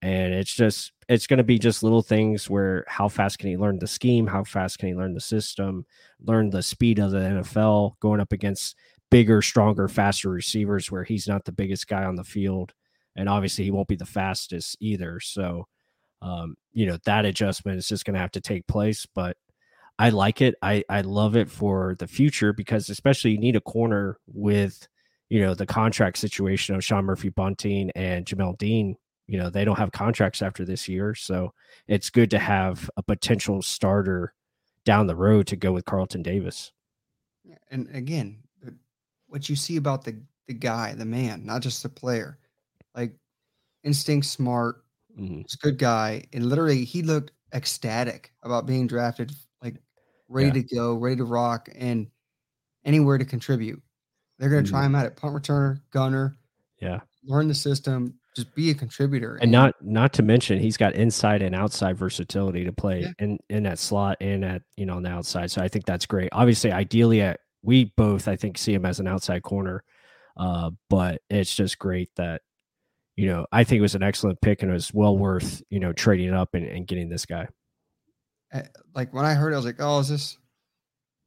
[0.00, 3.58] and it's just it's going to be just little things where how fast can he
[3.58, 5.84] learn the scheme, how fast can he learn the system,
[6.24, 8.74] learn the speed of the NFL, going up against
[9.10, 12.72] bigger, stronger, faster receivers where he's not the biggest guy on the field
[13.16, 15.20] and obviously he won't be the fastest either.
[15.20, 15.66] So,
[16.20, 19.06] um, you know, that adjustment is just going to have to take place.
[19.14, 19.36] But
[19.98, 20.54] I like it.
[20.62, 24.88] I I love it for the future because especially you need a corner with,
[25.28, 28.96] you know, the contract situation of Sean Murphy Bunting and Jamel Dean.
[29.26, 31.52] You know, they don't have contracts after this year, so
[31.86, 34.34] it's good to have a potential starter
[34.84, 36.72] down the road to go with Carlton Davis.
[37.70, 38.42] and again,
[39.26, 42.38] what you see about the the guy, the man, not just the player,
[42.94, 43.14] like
[43.84, 44.84] instinct, smart,
[45.18, 45.42] Mhm.
[45.42, 49.32] he's a good guy, and literally he looked ecstatic about being drafted,
[49.62, 49.76] like
[50.28, 50.52] ready Yeah.
[50.66, 52.10] to go, ready to rock, and
[52.84, 53.82] anywhere to contribute.
[54.38, 54.70] They're gonna Mhm.
[54.70, 56.38] try him out at punt returner, gunner,
[56.80, 57.00] Yeah.
[57.24, 59.36] learn the system, just be a contributor.
[59.42, 63.12] and not not to mention he's got inside and outside versatility to play Yeah.
[63.18, 66.06] in in that slot and at you know on the outside so i think that's
[66.06, 69.84] great obviously ideally at we both i think see him as an outside corner
[70.38, 72.40] uh but it's just great that
[73.22, 75.78] you know i think it was an excellent pick and it was well worth you
[75.78, 77.46] know trading up and, and getting this guy
[78.94, 80.38] like when I heard, it, I was like, "Oh, is this?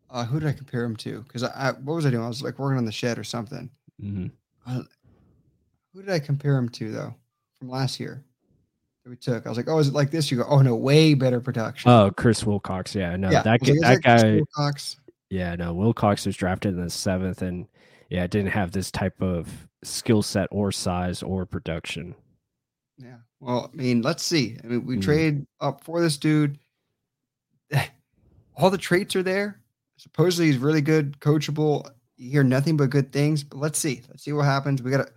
[0.09, 1.21] Uh, who did I compare him to?
[1.21, 2.23] Because I, I, what was I doing?
[2.23, 3.69] I was like working on the shed or something.
[4.01, 4.31] Mhm.
[5.93, 7.15] Who did I compare him to though
[7.59, 8.23] from last year
[9.03, 9.45] that we took?
[9.45, 11.89] I was like, "Oh, is it like this?" You go, "Oh no, way better production."
[11.91, 14.97] oh chris wilcox yeah no yeah, that, guy, like, "Is that guy Wilcox?"
[15.31, 17.67] Yeah, no, Wilcox was drafted in the seventh, and
[18.09, 22.15] yeah, it didn't have this type of skill set or size or production.
[22.97, 23.17] Yeah.
[23.39, 24.57] Well, I mean, let's see.
[24.63, 25.01] I mean, we Mhm.
[25.03, 26.57] trade up for this dude.
[28.57, 29.61] All the traits are there.
[29.97, 31.89] Supposedly, he's really good, coachable.
[32.17, 33.43] You hear nothing but good things.
[33.43, 34.01] But let's see.
[34.07, 34.81] Let's see what happens.
[34.81, 35.13] We got to.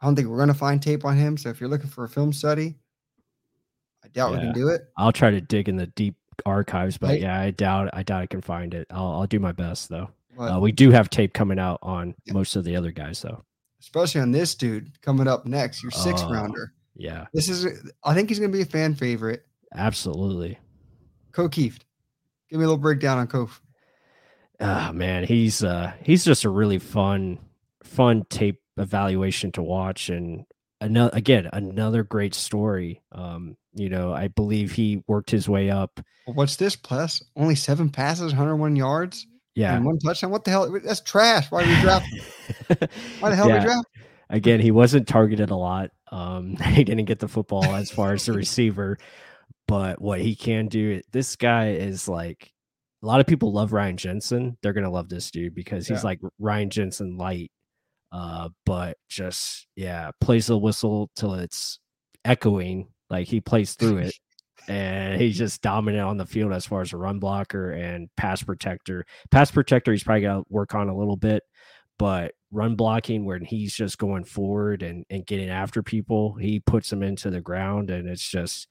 [0.00, 1.36] I don't think we're gonna find tape on him.
[1.36, 2.74] So if you're looking for a film study,
[4.04, 4.82] I doubt we can do it.
[4.96, 7.20] I'll try to dig in the deep archives, but Right.
[7.20, 8.86] yeah, I doubt I doubt I can find it.
[8.90, 10.10] I'll I'll do my best though.
[10.38, 12.32] Uh, we do have tape coming out on Yeah.
[12.34, 13.44] most of the other guys though.
[13.80, 16.30] especially on this dude coming up next, your sixth Oh.
[16.32, 16.72] rounder.
[16.94, 17.66] Yeah, This is.
[18.04, 19.44] I think he's gonna be a fan favorite.
[19.74, 20.58] absolutely.
[21.32, 21.80] Ko Kieft.
[22.50, 23.58] Give me a little breakdown on Kof.
[24.60, 27.38] Ah man, he's uh he's just a really fun
[27.82, 30.44] fun tape evaluation to watch and
[30.80, 33.02] another again another great story.
[33.12, 36.00] Um, you know, I believe he worked his way up.
[36.26, 36.76] Well, what's this?
[36.76, 39.76] Plus, only seven passes, 101 yards, Yeah.
[39.76, 40.30] and one touchdown.
[40.30, 40.70] What the hell?
[40.84, 41.50] That's trash.
[41.50, 42.06] Why did we draft?
[43.20, 43.58] Why the hell Yeah.
[43.58, 43.86] we draft?
[44.30, 45.90] Again, he wasn't targeted a lot.
[46.10, 48.96] Um, he didn't get the football as far as the receiver,
[49.68, 52.50] but what he can do, this guy is like
[53.02, 54.56] a lot of people love Ryan Jensen.
[54.62, 56.06] They're gonna love this dude because he's Yeah.
[56.08, 57.50] like Ryan Jensen light.
[58.10, 61.78] Uh, but just yeah, plays the whistle till it's
[62.24, 62.88] echoing.
[63.10, 64.14] Like he plays through it.
[64.68, 68.42] And he's just dominant on the field as far as a run blocker and pass
[68.42, 69.04] protector.
[69.30, 71.42] Pass protector, he's probably got to work on a little bit,
[71.98, 76.90] but run blocking when he's just going forward and, and getting after people, he puts
[76.90, 78.68] them into the ground, and it's just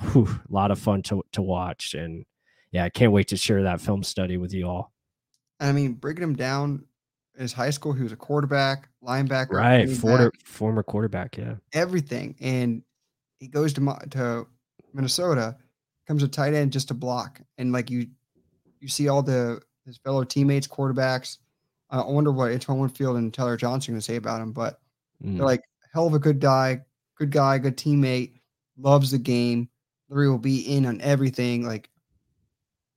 [0.00, 1.94] whew, a lot of fun to to watch.
[1.94, 2.24] And
[2.70, 4.92] yeah, I can't wait to share that film study with you all.
[5.58, 6.84] I mean, breaking him down
[7.34, 11.36] in his high school, he was a quarterback, linebacker, Right, former former quarterback.
[11.36, 12.36] Yeah, everything.
[12.40, 12.82] And
[13.38, 14.46] he goes to to
[14.96, 15.56] Minnesota,
[16.08, 17.40] comes a tight end just to block.
[17.58, 18.06] And like you,
[18.80, 21.38] you see all the his fellow teammates, quarterbacks.
[21.90, 24.80] I wonder what Antoine Winfield and Tyler Johnson going to say about him, but
[25.24, 25.36] Mm.
[25.38, 25.62] they're like
[25.94, 26.80] hell of a good guy,
[27.16, 28.40] good guy, good teammate,
[28.76, 29.68] loves the game.
[30.10, 31.64] Literally will be in on everything.
[31.66, 31.88] Like,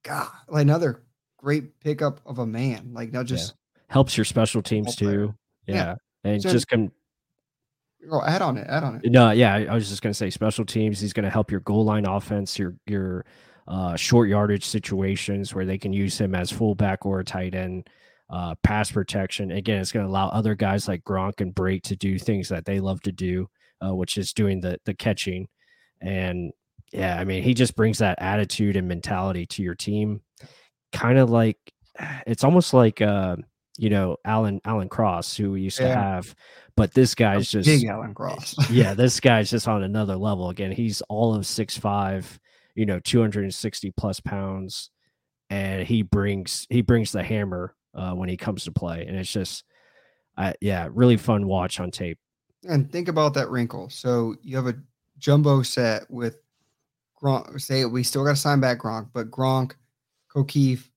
[0.04, 1.04] God, like another
[1.38, 2.91] great pickup of a man.
[2.93, 3.54] Like not just
[3.88, 5.34] helps your special teams too.
[5.68, 5.76] Yeah.
[5.76, 5.95] Yeah,
[6.32, 6.91] and So- just can
[8.12, 9.12] oh, add on it, add on it.
[9.12, 11.00] No, yeah, I was just gonna say special teams.
[11.00, 13.26] He's gonna help your goal line offense, your your
[13.68, 17.89] uh, short yardage situations where they can use him as fullback or a tight end.
[18.30, 19.52] Uh, pass protection.
[19.52, 22.80] Again, it's gonna allow other guys like Gronk and Brate to do things that they
[22.80, 23.50] love to do,
[23.84, 25.47] uh, which is doing the the catching.
[26.02, 26.52] And
[26.91, 30.22] yeah, I mean, he just brings that attitude and mentality to your team.
[30.91, 31.58] Kind of like
[32.28, 33.38] it's almost like uh,
[33.78, 36.36] you know Alan Alan Cross, who we used to have,
[36.80, 38.55] but this guy's just Big Alan Cross.
[38.71, 40.49] yeah, this guy's just on another level.
[40.49, 42.39] Again, he's all of six five,
[42.73, 44.89] you know, 260 plus pounds,
[45.49, 49.30] and he brings he brings the hammer uh, when he comes to play, and it's
[49.30, 49.65] just,
[50.38, 52.17] uh, yeah, really fun watch on tape.
[52.63, 53.89] And think about that wrinkle.
[53.89, 54.75] So you have a
[55.17, 56.38] jumbo set with
[57.21, 57.59] Gronk.
[57.59, 59.73] Say we still got to sign back Gronk, but Gronk,
[60.34, 60.89] O'Keefe,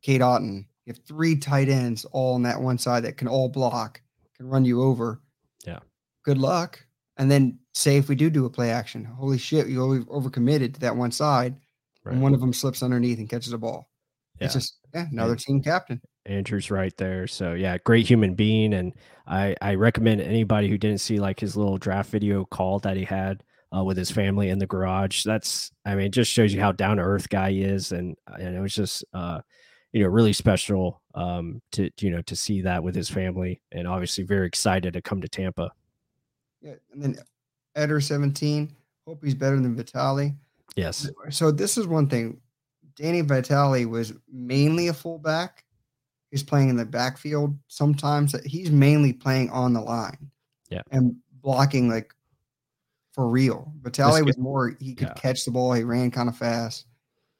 [0.00, 0.64] Cade Otton.
[0.86, 4.00] You have three tight ends all on that one side that can all block,
[4.38, 5.20] can run you over.
[5.66, 5.80] Yeah.
[6.24, 6.84] Good luck.
[7.16, 10.74] And then say if we do do a play action, holy shit, you over overcommitted
[10.74, 11.56] to that one side,
[12.04, 12.12] right.
[12.12, 13.90] and one of them slips underneath and catches a ball.
[14.38, 14.44] Yeah.
[14.44, 15.38] It's just yeah, another yeah.
[15.38, 16.00] team captain.
[16.26, 17.26] Andrew's right there.
[17.26, 18.92] So yeah, great human being, and
[19.26, 23.04] I I recommend anybody who didn't see like his little draft video call that he
[23.04, 23.42] had
[23.76, 25.24] uh, with his family in the garage.
[25.24, 28.54] That's I mean, just shows you how down to earth guy he is, and and
[28.54, 29.40] it was just uh,
[29.92, 33.86] you know really special um to you know to see that with his family, and
[33.86, 35.70] obviously very excited to come to Tampa.
[36.60, 37.16] Yeah, and then
[37.76, 38.74] Eder seventeen.
[39.06, 40.34] Hope he's better than Vitale.
[40.76, 41.08] Yes.
[41.30, 42.40] So this is one thing.
[42.94, 45.64] Danny Vitale was mainly a fullback.
[46.30, 47.56] He's playing in the backfield.
[47.68, 50.30] Sometimes he's mainly playing on the line.
[50.68, 50.82] Yeah.
[50.90, 52.14] And blocking like
[53.12, 53.72] for real.
[53.80, 55.14] Vitale was more he could yeah.
[55.14, 55.72] catch the ball.
[55.72, 56.86] He ran kind of fast.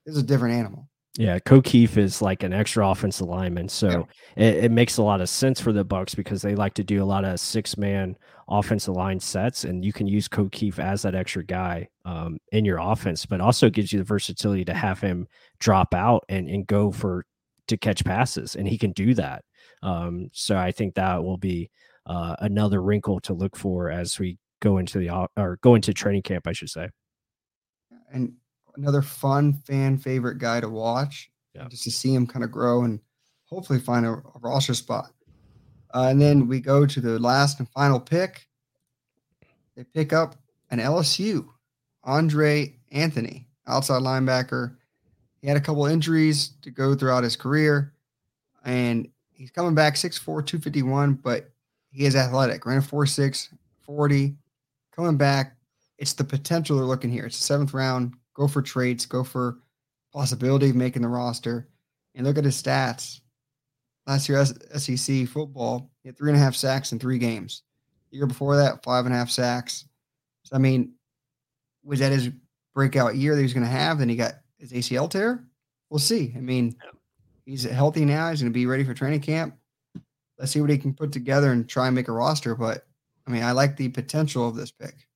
[0.07, 0.89] This is a different animal.
[1.19, 4.07] Yeah, O'Keefe is like an extra offensive lineman, so
[4.37, 4.45] yeah.
[4.45, 7.03] it, it, makes a lot of sense for the Bucs because they like to do
[7.03, 8.17] a lot of six man
[8.49, 12.79] offensive line sets, and you can use O'Keefe as that extra guy um, in your
[12.79, 15.27] offense, but also gives you the versatility to have him
[15.59, 17.27] drop out and and go for
[17.67, 19.45] to catch passes, and he can do that.
[19.83, 21.69] Um, so I think that will be
[22.07, 26.23] uh, another wrinkle to look for as we go into the or go into training
[26.23, 26.91] camp, I should say.
[28.13, 28.35] And
[28.79, 31.67] another fun fan favorite guy to watch, yeah.
[31.69, 33.01] just to see him kind of grow and
[33.45, 35.11] hopefully find a, a roster spot.
[35.95, 38.47] Uh, and then we go to the last and final pick.
[39.77, 40.37] They pick up
[40.71, 41.49] an LSU,
[42.05, 44.77] Andre Anthony, outside linebacker.
[45.41, 47.95] He had a couple injuries to go throughout his career,
[48.65, 51.51] and he's coming back 6'4, 251, but
[51.91, 53.49] he is athletic, ran a 4'6,
[53.83, 54.37] 40,
[54.93, 55.57] coming back.
[55.97, 57.27] It's the potential they're looking here.
[57.27, 58.15] It's the seventh round.
[58.39, 59.59] Go for traits, go for
[60.13, 61.69] possibility of making the roster.
[62.15, 63.21] And look at his stats.
[64.07, 67.63] Last year, SEC football, he had three and a half sacks in three games.
[68.11, 69.85] The year before that, five and a half sacks.
[70.45, 70.95] So, I mean,
[71.85, 72.31] was that his
[72.75, 73.99] breakout year that he was going to have?
[73.99, 75.45] Then he got his ACL tear.
[75.91, 76.33] We'll see.
[76.37, 76.77] I mean,
[77.45, 78.31] he's healthy now.
[78.31, 79.57] He's going to be ready for training camp.
[80.39, 82.55] Let's see what he can put together and try and make a roster.
[82.55, 82.87] But
[83.27, 85.08] I mean, I like the potential of this pick.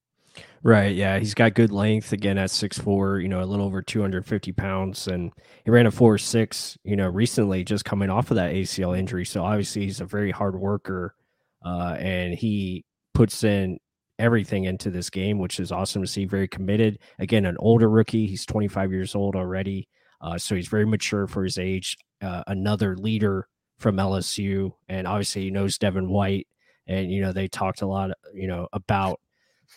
[0.64, 0.94] Right.
[0.94, 1.18] Yeah.
[1.18, 5.08] He's got good length again at six four, you know, a little over 250 pounds.
[5.08, 5.32] And
[5.64, 9.24] he ran a four six, you know, recently just coming off of that ACL injury.
[9.24, 11.16] So obviously he's a very hard worker.
[11.64, 13.78] Uh, and he puts in
[14.20, 16.26] everything into this game, which is awesome to see.
[16.26, 17.00] Very committed.
[17.18, 18.28] Again, an older rookie.
[18.28, 19.88] He's 25 years old already.
[20.20, 21.96] Uh, so he's very mature for his age.
[22.20, 23.48] Uh, another leader
[23.78, 24.70] from LSU.
[24.88, 26.46] And obviously he knows Devin White.
[26.86, 29.18] And, you know, they talked a lot, you know, about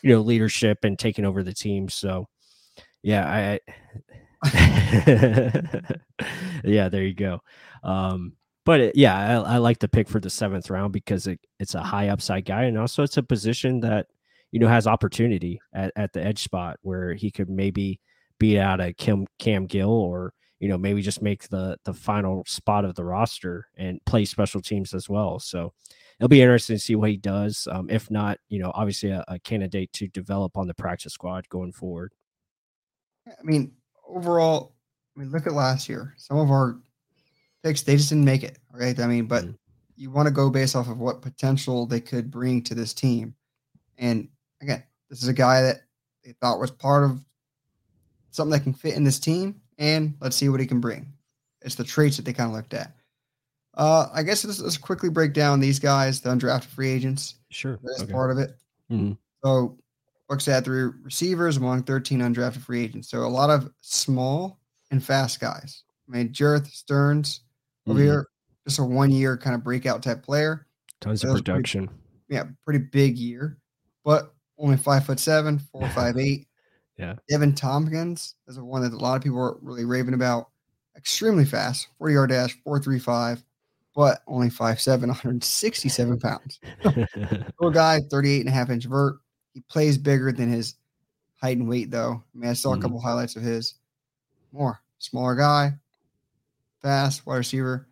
[0.03, 1.89] you know leadership and taking over the team.
[1.89, 2.27] So
[3.03, 3.59] yeah, I
[6.63, 7.41] yeah, there you go.
[7.83, 8.33] Um,
[8.65, 11.75] but it, yeah, I, I, like the pick for the seventh round because it, it's
[11.75, 14.07] a high upside guy, and also it's a position that
[14.51, 17.99] you know has opportunity at, at the edge spot where he could maybe
[18.39, 22.43] beat out a Kim Cam Gill or you know maybe just make the the final
[22.47, 25.39] spot of the roster and play special teams as well.
[25.39, 25.73] So
[26.19, 27.67] it'll be interesting to see what he does.
[27.69, 31.47] Um, if not, you know, obviously a, a, candidate to develop on the practice squad
[31.49, 32.13] going forward.
[33.27, 33.73] I mean,
[34.07, 34.75] overall,
[35.15, 36.13] I mean, look at last year.
[36.17, 36.77] Some of our
[37.63, 38.59] picks they just didn't make it.
[38.71, 38.99] Right.
[38.99, 39.53] I mean, but mm-hmm.
[39.95, 43.35] you want to go based off of what potential they could bring to this team.
[43.97, 44.29] And
[44.61, 45.81] again, this is a guy that
[46.23, 47.23] they thought was part of
[48.31, 49.61] something that can fit in this team.
[49.77, 51.11] And let's see what he can bring.
[51.61, 52.91] It's the traits that they kind of looked at.
[53.75, 57.35] Uh, I guess let's, let's, quickly break down these guys, the undrafted free agents.
[57.49, 58.11] Sure, that's okay.
[58.11, 58.51] part of it.
[58.89, 59.13] Mm-hmm.
[59.43, 59.77] So,
[60.29, 63.09] Bucs had three receivers among 13 undrafted free agents.
[63.09, 64.59] So a lot of small
[64.91, 65.83] and fast guys.
[66.07, 67.41] I mean, Jerreth Sterns
[67.87, 68.07] over mm-hmm.
[68.07, 68.27] here,
[68.67, 70.67] just a one year kind of breakout type player.
[71.01, 71.87] Tons so of production.
[71.87, 73.57] Pretty, yeah, pretty big year,
[74.03, 76.47] but only five foot seven, four five eight.
[76.97, 77.15] Yeah.
[77.29, 80.49] Evan Thompkins is the one that a lot of people are really raving about.
[80.95, 83.43] Extremely fast, 40 yard dash, 435
[83.95, 86.59] but only 5'7, 167 pounds.
[86.85, 89.17] Little guy, 38 and a half inch vert.
[89.53, 90.75] He plays bigger than his
[91.41, 92.21] height and weight, though.
[92.35, 92.81] I mean, I saw a mm-hmm.
[92.81, 93.75] couple highlights of his.
[94.51, 95.73] More smaller guy,
[96.81, 97.87] fast wide receiver.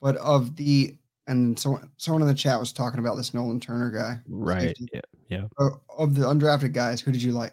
[0.00, 0.96] But of the
[1.26, 4.18] and someone someone in the chat was talking about this Nolan Turner guy.
[4.28, 4.76] Right.
[4.92, 5.00] Yeah.
[5.28, 5.44] Yeah.
[5.96, 7.52] Of the undrafted guys, who did you like?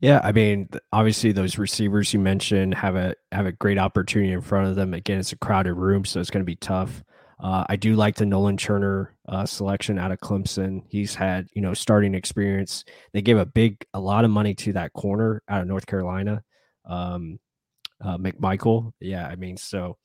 [0.00, 4.40] Yeah, I mean, obviously those receivers you mentioned have a have a great opportunity in
[4.40, 4.94] front of them.
[4.94, 7.04] Again, it's a crowded room, so it's going to be tough.
[7.38, 10.82] Uh, I do like the Nolan Turner uh, selection out of Clemson.
[10.88, 12.84] He's had you know starting experience.
[13.12, 16.42] They gave a big a lot of money to that corner out of North Carolina,
[16.86, 17.38] um,
[18.02, 18.92] uh, McMichael.
[19.00, 19.98] Yeah, I mean, so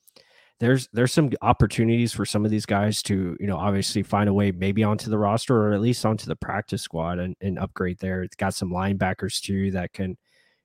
[0.60, 4.34] there's there's some opportunities for some of these guys to you know obviously find a
[4.34, 8.00] way maybe onto the roster or at least onto the practice squad and, and upgrade
[8.00, 8.24] there.
[8.24, 10.18] It's got some linebackers too that can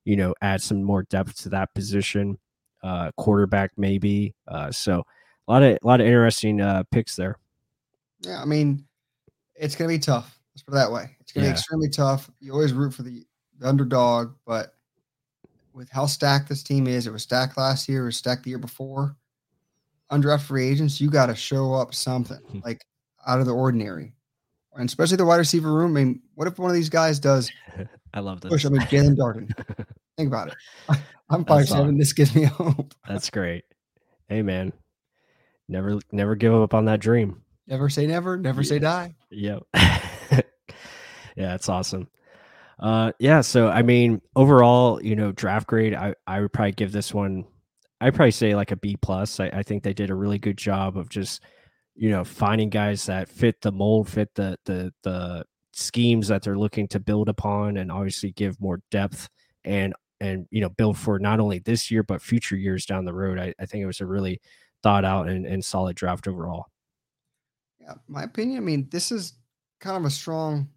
[0.05, 2.38] you know add some more depth to that position.
[2.82, 4.34] Uh, quarterback maybe.
[4.49, 5.03] Uh, so
[5.49, 7.36] a lot of a lot of interesting uh, picks there.
[8.20, 8.84] Yeah, I mean,
[9.57, 10.38] it's gonna be tough.
[10.55, 11.16] Let's put it that way.
[11.20, 11.53] It's gonna yeah.
[11.53, 12.30] be extremely tough.
[12.41, 13.24] You always root for the,
[13.59, 14.74] the underdog, but
[15.74, 18.51] with how stacked this team is, it was stacked last year, it was stacked the
[18.51, 19.16] year before
[20.11, 22.58] undrafted free agents, you got to show up something hmm.
[22.64, 22.84] like
[23.26, 24.12] out of the ordinary,
[24.74, 25.96] and especially the wide receiver room.
[25.96, 27.50] I mean, what if one of these guys does?
[28.14, 28.50] I love this.
[28.50, 28.66] Push.
[28.66, 29.86] I mean, Jaelon Darden.
[30.16, 30.98] Think about it.
[31.30, 31.96] I'm five seven.
[31.96, 32.92] This gives me hope.
[33.08, 33.64] That's great.
[34.28, 34.72] Hey, man,
[35.68, 37.42] never never give up on that dream.
[37.66, 38.36] Never say never.
[38.36, 38.68] Never yeah.
[38.68, 39.14] say die.
[39.30, 39.62] Yep.
[39.72, 40.40] yeah,
[41.36, 42.08] that's awesome.
[42.80, 43.42] Uh, yeah.
[43.42, 47.44] So I mean, overall, you know, draft grade, I I would probably give this one
[48.01, 49.40] I probably say like a B plus.
[49.40, 51.42] I, I, think they did a really good job of just,
[51.94, 56.59] you know, finding guys that fit the mold, fit the the the schemes that they're
[56.59, 59.28] looking to build upon, and obviously give more depth
[59.64, 63.12] and and you know build for not only this year but future years down the
[63.12, 63.38] road.
[63.38, 64.40] I, I think it was a really
[64.82, 66.66] thought out and, and solid draft overall.
[67.80, 68.59] Yeah, my opinion.
[68.59, 69.34] I mean, this is
[69.80, 70.68] kind of a strong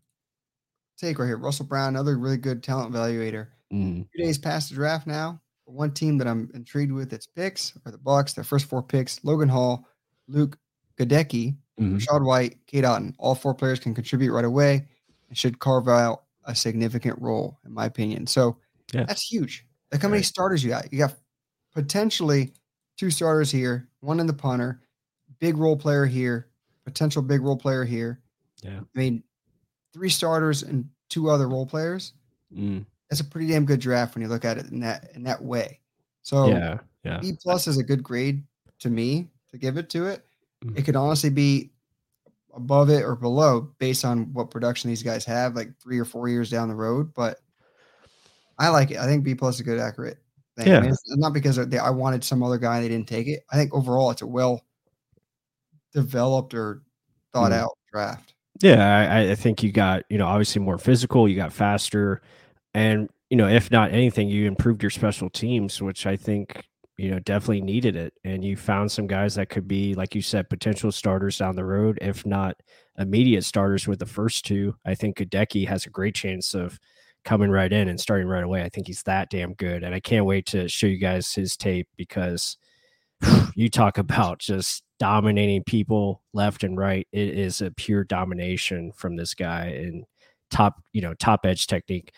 [0.97, 1.37] take right here.
[1.37, 3.47] Russell Brown, another really good talent evaluator.
[3.73, 4.07] Mm.
[4.15, 7.91] Two days past the draft now one team that I'm intrigued with its picks are
[7.91, 8.35] the Bucs.
[8.35, 9.87] Their first four picks: Logan Hall,
[10.27, 10.57] Luke
[10.97, 11.97] Goedeke, mm-hmm.
[11.97, 13.13] Rachaad White, Cade Otton.
[13.17, 14.87] All four players can contribute right away
[15.29, 18.27] and should carve out a significant role, in my opinion.
[18.27, 18.57] So
[18.93, 19.05] yeah.
[19.05, 19.65] that's huge.
[19.91, 20.25] Look how many right.
[20.25, 20.91] starters you got.
[20.91, 21.13] You got
[21.73, 22.53] potentially
[22.97, 24.81] two starters here, one in the punter,
[25.39, 26.49] big role player here,
[26.83, 28.21] potential big role player here.
[28.61, 28.79] Yeah.
[28.79, 29.23] I mean,
[29.93, 32.13] three starters and two other role players.
[32.55, 35.21] Mm that's a pretty damn good draft when you look at it in that in
[35.21, 35.79] that way.
[36.23, 37.19] So yeah, yeah.
[37.19, 38.43] B plus is a good grade
[38.79, 40.25] to me to give it to it.
[40.65, 40.77] Mm-hmm.
[40.77, 41.69] It could honestly be
[42.55, 46.27] above it or below based on what production these guys have, like three or four
[46.27, 47.13] years down the road.
[47.13, 47.39] But
[48.57, 48.97] I like it.
[48.97, 50.17] I think B plus is a good accurate
[50.57, 50.69] thing.
[50.69, 50.79] Yeah.
[50.79, 53.45] I mean, not because they, I wanted some other guy and they didn't take it.
[53.51, 54.63] I think overall it's a well
[55.93, 56.81] developed or
[57.31, 57.61] thought mm-hmm.
[57.61, 58.33] out draft.
[58.61, 62.23] Yeah, I, I think you got, you know, obviously more physical, you got faster,
[62.73, 66.63] and, you know, if not anything, you improved your special teams, which I think,
[66.97, 68.13] you know, definitely needed it.
[68.23, 71.65] And you found some guys that could be, like you said, potential starters down the
[71.65, 72.55] road, if not
[72.97, 74.75] immediate starters with the first two.
[74.85, 76.79] I think Goedeke has a great chance of
[77.23, 78.63] coming right in and starting right away.
[78.63, 79.83] I think he's that damn good.
[79.83, 82.57] And I can't wait to show you guys his tape because
[83.55, 87.07] you talk about just dominating people left and right.
[87.11, 90.05] It is a pure domination from this guy and
[90.51, 92.13] top, you know, top edge technique.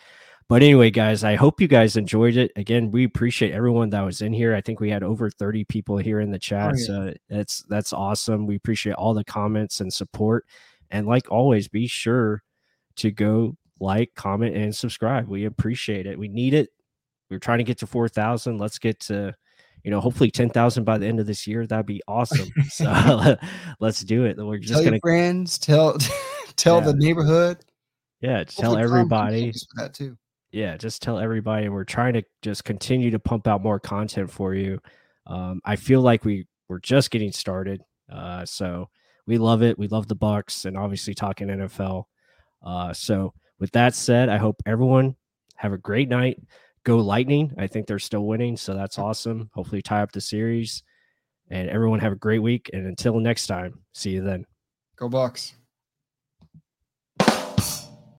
[0.48, 2.52] But anyway, guys, I hope you guys enjoyed it.
[2.54, 4.54] Again, we appreciate everyone that was in here.
[4.54, 6.72] I think we had over 30 people here in the chat.
[6.72, 6.84] Oh, yeah.
[6.86, 8.46] So that's that's awesome.
[8.46, 10.46] We appreciate all the comments and support.
[10.92, 12.44] And like always, be sure
[12.96, 15.26] to go like, comment, and subscribe.
[15.26, 16.16] We appreciate it.
[16.16, 16.70] We need it.
[17.28, 18.56] We're trying to get to 4,000.
[18.56, 19.34] Let's get to,
[19.82, 21.66] you know, hopefully 10,000 by the end of this year.
[21.66, 22.48] That'd be awesome.
[22.68, 23.36] so
[23.80, 24.36] let's do it.
[24.38, 25.98] We're just tell gonna friends, tell
[26.56, 26.86] tell yeah.
[26.86, 27.58] the neighborhood.
[28.20, 29.52] Yeah, tell everybody.
[29.74, 30.16] That too
[30.56, 31.68] yeah, just tell everybody.
[31.68, 34.80] We're trying to just continue to pump out more content for you.
[35.26, 37.82] Um, I feel like we we're just getting started.
[38.10, 38.88] Uh, so
[39.26, 39.78] we love it.
[39.78, 42.04] We love the Bucs and obviously talking NFL.
[42.64, 45.14] Uh, so with that said, I hope everyone
[45.56, 46.40] have a great night.
[46.84, 47.52] Go Lightning.
[47.58, 49.50] I think they're still winning, so that's awesome.
[49.52, 50.82] Hopefully tie up the series.
[51.50, 52.70] And everyone have a great week.
[52.72, 54.46] And until next time, see you then.
[54.96, 55.52] Go Bucs.